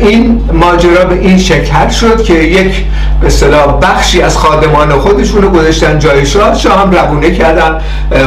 این 0.00 0.40
ماجرا 0.52 1.04
به 1.04 1.14
این 1.14 1.38
شکل 1.38 1.88
شد 1.88 2.22
که 2.22 2.34
یک 2.34 2.84
به 3.20 3.26
اصطلاح 3.26 3.80
بخشی 3.80 4.22
از 4.22 4.36
خادمان 4.36 4.92
خودشون 4.92 5.42
رو 5.42 5.50
گذاشتن 5.50 5.98
جای 5.98 6.26
شاه. 6.26 6.58
شاه 6.58 6.80
هم 6.80 6.90
روونه 6.90 7.30
کردن 7.30 7.80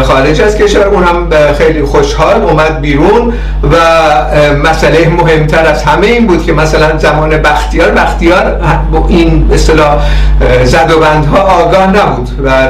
خارج 0.03 0.41
از 0.41 0.57
کشور. 0.57 0.87
اونم 0.87 1.29
خیلی 1.57 1.83
خوشحال 1.83 2.41
اومد 2.41 2.81
بیرون 2.81 3.33
و 3.71 3.77
مسئله 4.63 5.09
مهمتر 5.09 5.65
از 5.65 5.83
همه 5.83 6.07
این 6.07 6.27
بود 6.27 6.45
که 6.45 6.53
مثلا 6.53 6.97
زمان 6.97 7.29
بختیار 7.29 7.91
بختیار 7.91 8.61
این 9.07 9.47
به 9.47 9.55
اصطلاح 9.55 9.97
زد 10.63 10.91
و 10.91 10.99
بندها 10.99 11.37
آگاه 11.37 11.87
نبود 11.87 12.29
و 12.45 12.67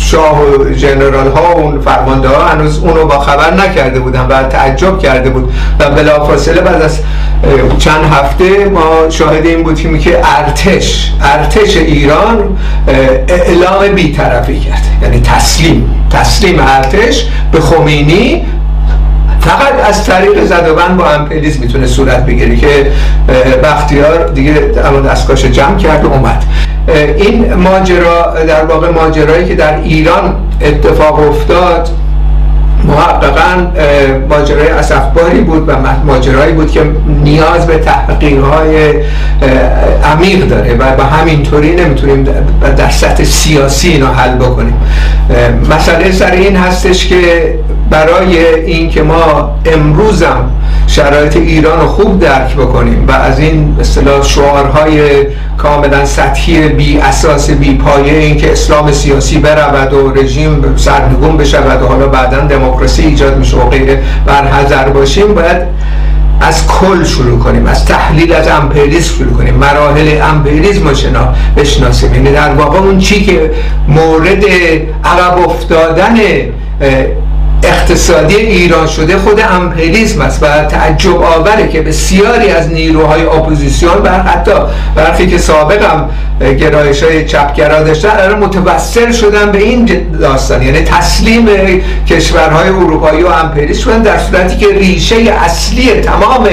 شاه 0.00 0.40
و 0.40 0.74
جنرال 0.74 1.30
ها 1.30 1.56
و 1.56 1.58
اون 1.58 1.80
فرمانده 1.80 2.28
ها 2.28 2.48
هنوز 2.48 2.78
اونو 2.78 3.06
با 3.06 3.18
خبر 3.18 3.54
نکرده 3.54 4.00
بودن 4.00 4.26
و 4.26 4.42
تعجب 4.42 4.98
کرده 4.98 5.30
بود. 5.30 5.52
و 5.80 5.90
بلافاصله 5.90 6.60
بعد 6.60 6.82
از 6.82 6.98
چند 7.78 8.04
هفته 8.12 8.64
ما 8.64 9.10
شاهد 9.10 9.46
این 9.46 9.62
بودیم 9.62 9.98
که 9.98 10.20
ارتش 10.38 11.12
ارتش 11.22 11.76
ایران 11.76 12.58
اعلام 13.28 13.88
بیطرفی 13.94 14.60
کرد. 14.60 14.82
یعنی 15.02 15.20
تسلیم 15.20 16.06
تسلیم 16.10 16.60
ارتش 16.60 17.26
به 17.52 17.60
خمینی. 17.60 18.46
فقط 19.40 19.88
از 19.88 20.04
طریق 20.06 20.44
زدوبند 20.44 20.96
با 20.96 21.10
امپلیز 21.10 21.60
می‌تونه 21.60 21.86
صورت 21.86 22.26
بگیره 22.26 22.56
که 22.56 22.92
بختیار 23.62 24.28
دیگه 24.28 24.52
دستگاهش 25.10 25.44
جمع 25.44 25.76
کرد 25.76 26.04
و 26.04 26.12
اومد. 26.12 26.44
این 27.16 27.54
ماجرا 27.54 28.44
در 28.48 28.64
واقع 28.64 28.90
ماجرایی 28.90 29.48
که 29.48 29.54
در 29.54 29.76
ایران 29.76 30.34
اتفاق 30.60 31.28
افتاد 31.28 31.88
محققا 32.84 33.66
ماجرای 34.28 34.68
اصفباری 34.68 35.40
بود 35.40 35.68
و 35.68 35.72
ماجرایی 36.06 36.52
بود 36.52 36.70
که 36.70 36.80
نیاز 37.24 37.66
به 37.66 37.78
تحقیق 37.78 38.44
های 38.44 38.94
عمیق 40.04 40.48
داره 40.48 40.74
و 40.74 40.96
به 40.96 41.04
همین 41.04 41.42
طوری 41.42 41.76
نمی‌تونیم 41.76 42.28
در 42.76 42.90
سطح 42.90 43.24
سیاسی 43.24 43.88
اینو 43.88 44.06
حل 44.06 44.34
بکنیم. 44.34 44.74
مسئله 45.70 46.12
سر 46.12 46.30
این 46.30 46.56
هستش 46.56 47.06
که 47.06 47.54
برای 47.90 48.54
اینکه 48.64 49.02
ما 49.02 49.50
امروزم 49.66 50.50
شرایط 50.86 51.36
ایران 51.36 51.80
رو 51.80 51.86
خوب 51.86 52.20
درک 52.20 52.54
بکنیم 52.54 53.04
و 53.08 53.12
از 53.12 53.38
این 53.38 53.76
اصطلاح 53.80 54.22
شعارهای 54.22 55.00
کاملا 55.62 56.04
سطحی 56.04 56.68
بی 56.68 56.98
اساس 56.98 57.50
بی 57.50 57.74
پایه 57.74 58.18
این 58.18 58.36
که 58.36 58.52
اسلام 58.52 58.92
سیاسی 58.92 59.38
برود 59.38 59.92
و 59.92 60.12
رژیم 60.12 60.76
سرنگون 60.76 61.36
بشود 61.36 61.82
و 61.82 61.86
حالا 61.86 62.06
بعدا 62.06 62.40
دموکراسی 62.40 63.02
ایجاد 63.02 63.38
میشه 63.38 63.56
و 63.56 63.68
غیره 63.68 64.02
برحضر 64.26 64.88
باشیم 64.88 65.34
باید 65.34 65.56
از 66.40 66.66
کل 66.66 67.04
شروع 67.04 67.38
کنیم 67.38 67.66
از 67.66 67.84
تحلیل 67.84 68.32
از 68.32 68.48
امپریالیسم 68.48 69.14
شروع 69.14 69.32
کنیم 69.32 69.54
مراحل 69.54 70.22
امپریالیسم 70.22 70.88
رو 70.88 70.94
بشناسیم. 71.56 72.14
یعنی 72.14 72.32
در 72.32 72.52
واقع 72.54 72.78
اون 72.78 72.98
چی 72.98 73.24
که 73.24 73.50
مورد 73.88 74.44
عقب 75.04 75.38
افتادن 75.48 76.16
اقتصادی 77.62 78.36
ایران 78.36 78.86
شده 78.86 79.18
خود 79.18 79.40
امپریالیسم 79.50 80.20
است 80.20 80.42
و 80.42 80.46
تعجب 80.64 81.22
آوره 81.22 81.68
که 81.68 81.82
بسیاری 81.82 82.48
از 82.48 82.68
نیروهای 82.68 83.22
اپوزیسیون 83.22 83.94
بر 83.94 84.20
حتی 84.20 84.52
برخی 84.94 85.26
که 85.26 85.38
سابق 85.38 85.82
هم 85.82 86.08
گرایش 86.40 87.02
های 87.02 87.26
چپگرا 87.26 87.82
داشتن 87.82 88.08
الان 88.08 88.38
متوسل 88.38 89.12
شدن 89.12 89.52
به 89.52 89.58
این 89.58 89.90
داستان. 90.20 90.62
یعنی 90.62 90.80
تسلیم 90.82 91.48
کشورهای 92.08 92.68
اروپایی 92.68 93.22
و 93.22 93.26
امپریالیسم 93.26 93.80
شدن 93.80 94.02
در 94.02 94.18
صورتی 94.18 94.56
که 94.56 94.66
ریشه 94.78 95.16
اصلی 95.16 95.90
تمام 95.90 96.48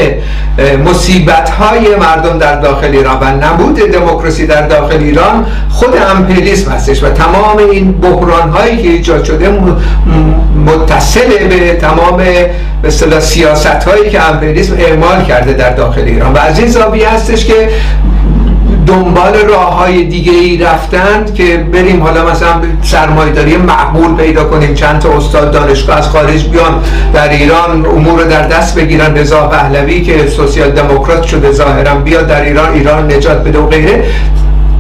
مصیبت 0.86 1.50
های 1.50 1.96
مردم 1.96 2.38
در 2.38 2.60
داخل 2.60 2.88
ایران 2.88 3.18
و 3.22 3.46
نبود 3.46 3.76
دموکراسی 3.76 4.48
در 4.48 4.68
داخل 4.68 4.98
ایران 4.98 5.46
خود 5.70 5.98
امپریالیسم 6.16 6.72
هستش 6.72 7.04
و 7.04 7.10
تمام 7.10 7.58
این 7.58 7.92
بحران 7.92 8.50
هایی 8.50 8.78
که 8.78 8.90
ایجاد 8.90 9.24
شده 9.24 9.50
متصل 10.98 11.48
به 11.50 11.74
تمام 11.74 12.18
به 12.82 12.90
سیاست 13.20 13.68
هایی 13.68 14.10
که 14.10 14.30
امپریالیسم 14.30 14.76
اعمال 14.80 15.24
کرده 15.24 15.54
در 15.54 15.70
داخل 15.70 16.02
ایران. 16.02 16.34
و 16.34 16.38
از 16.38 16.60
این 16.60 16.68
زاویه 16.68 17.10
هستش 17.10 17.46
که 17.46 17.70
دنبال 18.88 19.34
راه 19.50 19.78
های 19.78 20.04
دیگه 20.04 20.32
ای 20.32 20.58
رفتند 20.58 21.34
که 21.34 21.58
بریم 21.58 22.04
حالا 22.04 22.26
مثلا 22.26 22.52
سرمایداری 22.82 23.58
معقول 23.58 24.16
پیدا 24.16 24.44
کنیم 24.44 24.74
چند 24.74 25.00
تا 25.00 25.18
استاد 25.18 25.52
دانشگاه 25.52 25.98
از 25.98 26.08
خارج 26.08 26.48
بیان 26.50 26.84
در 27.14 27.30
ایران 27.30 27.86
امور 27.86 28.24
رو 28.24 28.30
در 28.30 28.48
دست 28.48 28.76
بگیرن 28.76 29.18
رضا 29.18 29.48
پهلوی 29.48 30.02
که 30.02 30.28
سوسیال 30.28 30.70
دموکرات 30.72 31.24
شده 31.24 31.52
ظاهرا 31.52 31.96
بیاد 31.96 32.28
در 32.28 32.42
ایران 32.42 32.74
ایران 32.74 33.12
نجات 33.12 33.44
بده 33.44 33.60
و 33.60 33.68
غیره. 33.68 34.04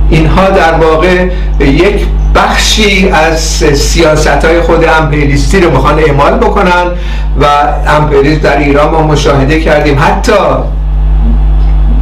اینها 0.10 0.49
در 0.49 0.73
واقع 0.73 1.25
یک 1.60 2.06
بخشی 2.35 3.09
از 3.09 3.39
سیاست 3.73 4.45
های 4.45 4.61
خود 4.61 4.85
امپریالیستی 5.01 5.61
رو 5.61 5.71
می‌خوان 5.71 5.99
اعمال 5.99 6.33
بکنن 6.33 6.85
و 7.41 7.45
امپریالیسم 7.87 8.41
در 8.41 8.57
ایران 8.57 8.91
ما 8.91 9.01
مشاهده 9.01 9.59
کردیم. 9.59 9.99
حتی 9.99 10.33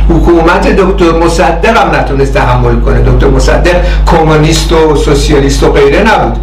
حکومت 0.09 0.67
دکتر 0.67 1.11
مصدق 1.11 1.77
هم 1.77 1.95
نتونست 1.95 2.33
تحمل 2.33 2.79
کنه. 2.79 3.01
دکتر 3.01 3.27
مصدق 3.27 3.75
کمونیست 4.05 4.71
و 4.71 4.95
سوسیالیست 4.95 5.63
و 5.63 5.71
غیره 5.71 6.03
نبود. 6.03 6.37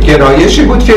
گرایشی 0.00 0.62
بود 0.62 0.84
که 0.84 0.94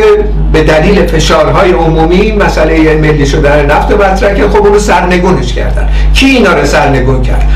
به 0.53 0.63
دلیل 0.63 1.07
فشارهای 1.07 1.71
عمومی 1.71 2.31
مسئله 2.31 2.95
ملی 2.95 3.25
شدن 3.25 3.65
نفت 3.65 3.91
مطرح 3.91 4.33
که 4.33 4.49
خب 4.49 4.65
اونو 4.65 4.79
سرنگونش 4.79 5.53
کردن. 5.53 5.89
کی 6.13 6.25
اینا 6.25 6.53
رو 6.53 6.65
سرنگون 6.65 7.21
کرد؟ 7.21 7.49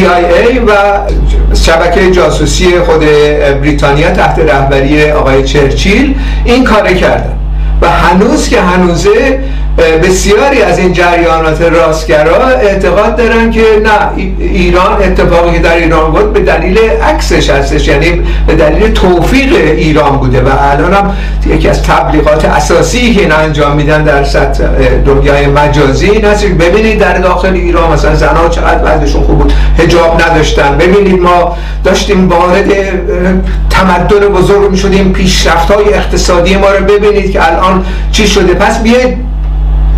CIA 0.00 0.58
و 0.66 0.72
شبکه 1.54 2.10
جاسوسی 2.10 2.78
خود 2.78 3.00
بریتانیا 3.60 4.10
تحت 4.10 4.38
رهبری 4.38 5.10
آقای 5.10 5.44
چرچیل 5.44 6.14
این 6.44 6.64
کار 6.64 6.92
کردن. 6.92 7.36
و 7.82 7.90
هنوز 7.90 8.48
که 8.48 8.60
هنوزه 8.60 9.38
بسیاری 9.78 10.62
از 10.62 10.78
این 10.78 10.92
جریانات 10.92 11.62
راستگرا 11.62 12.46
اعتقاد 12.46 13.16
دارن 13.16 13.50
که 13.50 13.64
نه 13.84 14.24
ایران 14.38 15.02
اتفاقی 15.02 15.52
که 15.52 15.58
در 15.58 15.76
ایران 15.76 16.10
بود 16.10 16.32
به 16.32 16.40
دلیل 16.40 16.78
عکسش 16.78 17.50
هستش 17.50 17.88
یعنی 17.88 18.22
به 18.46 18.54
دلیل 18.54 18.92
توفیق 18.92 19.54
ایران 19.54 20.16
بوده 20.16 20.40
و 20.40 20.48
الان 20.60 20.94
هم 20.94 21.16
یکی 21.46 21.68
از 21.68 21.82
تبلیغات 21.82 22.44
اساسی 22.44 23.14
که 23.14 23.20
این 23.20 23.32
انجام 23.32 23.76
میدن 23.76 24.04
در 24.04 24.24
سطح 24.24 24.64
دنیای 25.06 25.46
مجازی 25.46 26.10
این 26.10 26.24
هست 26.24 26.46
ببینید 26.46 26.98
در 26.98 27.18
داخل 27.18 27.52
ایران 27.52 27.92
مثلا 27.92 28.14
زنها 28.14 28.48
چقدر 28.48 28.80
وضعشون 28.84 29.22
خوب 29.22 29.38
بود 29.38 29.52
هجاب 29.78 30.22
نداشتن. 30.22 30.78
ببینید 30.78 31.20
ما 31.20 31.56
داشتیم 31.84 32.28
وارد 32.28 32.68
تمدن 33.70 34.28
بزرگ 34.28 34.70
می‌شدیم 34.70 35.12
پیشرفت 35.12 35.70
های 35.70 35.94
اقتصادی 35.94 36.56
ما 36.56 36.70
رو 36.70 36.84
ببینید 36.84 37.32
که 37.32 37.46
الان 37.46 37.84
چی 38.12 38.26
شده. 38.26 38.54
پس 38.54 38.82
بیاید 38.82 39.29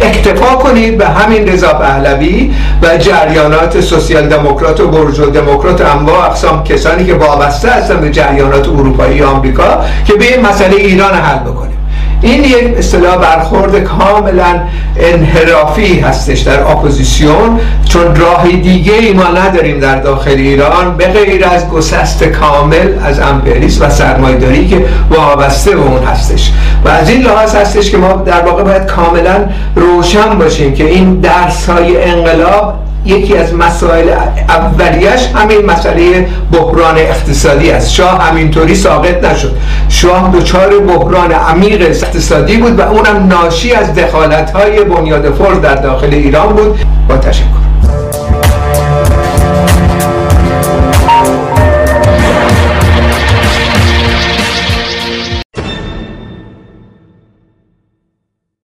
اکتفا 0.02 0.54
کنید 0.54 0.98
به 0.98 1.06
همین 1.06 1.48
رضا 1.48 1.72
پهلوی 1.72 2.54
و 2.82 2.98
جریانات 2.98 3.80
سوسیال 3.80 4.28
دموکرات 4.28 4.80
و 4.80 4.88
برجو 4.88 5.30
دموکرات 5.30 5.80
انواع 5.80 6.26
اقسام 6.26 6.64
کسانی 6.64 7.04
که 7.04 7.14
وابسته 7.14 7.70
هستن 7.70 8.00
به 8.00 8.10
جریانات 8.10 8.68
اروپایی 8.68 9.22
آمریکا 9.22 9.84
که 10.06 10.14
به 10.14 10.34
این 10.34 10.46
مسئله 10.46 10.76
ایران 10.76 11.14
حل 11.14 11.38
بکنیم. 11.38 11.78
این 12.22 12.44
یک 12.44 12.78
اصطلاح 12.78 13.16
برخورد 13.16 13.84
کاملا 13.84 14.60
انحرافی 14.96 16.00
هستش 16.00 16.40
در 16.40 16.60
اپوزیسیون 16.62 17.60
چون 17.88 18.16
راه 18.16 18.48
دیگه 18.48 18.92
ای 18.94 19.12
ما 19.12 19.24
نداریم 19.24 19.80
در 19.80 20.00
داخل 20.00 20.30
ایران 20.30 20.96
به 20.96 21.06
غیر 21.06 21.44
از 21.44 21.68
گسست 21.68 22.24
کامل 22.24 22.88
از 23.04 23.20
امپریالیسم 23.20 23.86
و 23.86 23.90
سرمایداری 23.90 24.68
که 24.68 24.84
وابسته 25.10 25.70
به 25.70 25.82
اون 25.82 26.02
هستش. 26.02 26.52
و 26.84 26.88
از 26.88 27.08
این 27.08 27.22
لحاظ 27.22 27.54
هستش 27.54 27.90
که 27.90 27.96
ما 27.96 28.12
در 28.12 28.40
واقع 28.40 28.62
باید 28.62 28.86
کاملا 28.86 29.44
روشن 29.76 30.38
باشیم 30.38 30.74
که 30.74 30.84
این 30.84 31.20
درس 31.20 31.68
های 31.68 32.04
انقلاب 32.04 32.74
یکی 33.04 33.36
از 33.36 33.54
مسائل 33.54 34.08
اولیش 34.48 35.26
همین 35.34 35.66
مسئله 35.66 36.28
بحران 36.52 36.98
اقتصادی 36.98 37.70
است. 37.70 37.90
شاه 37.90 38.22
همینطوری 38.22 38.74
ساقط 38.74 39.24
نشد. 39.24 39.56
شاه 39.88 40.30
دچار 40.34 40.78
بحران 40.78 41.32
عمیق 41.32 41.82
اقتصادی 41.82 42.56
بود 42.56 42.78
و 42.78 42.82
اونم 42.82 43.26
ناشی 43.28 43.72
از 43.72 43.94
دخالت 43.94 44.50
های 44.50 44.84
بنیاد 44.84 45.34
فرض 45.34 45.60
در 45.60 45.74
داخل 45.74 46.14
ایران 46.14 46.52
بود. 46.52 46.78
با 47.08 47.16
تشکر. 47.16 47.61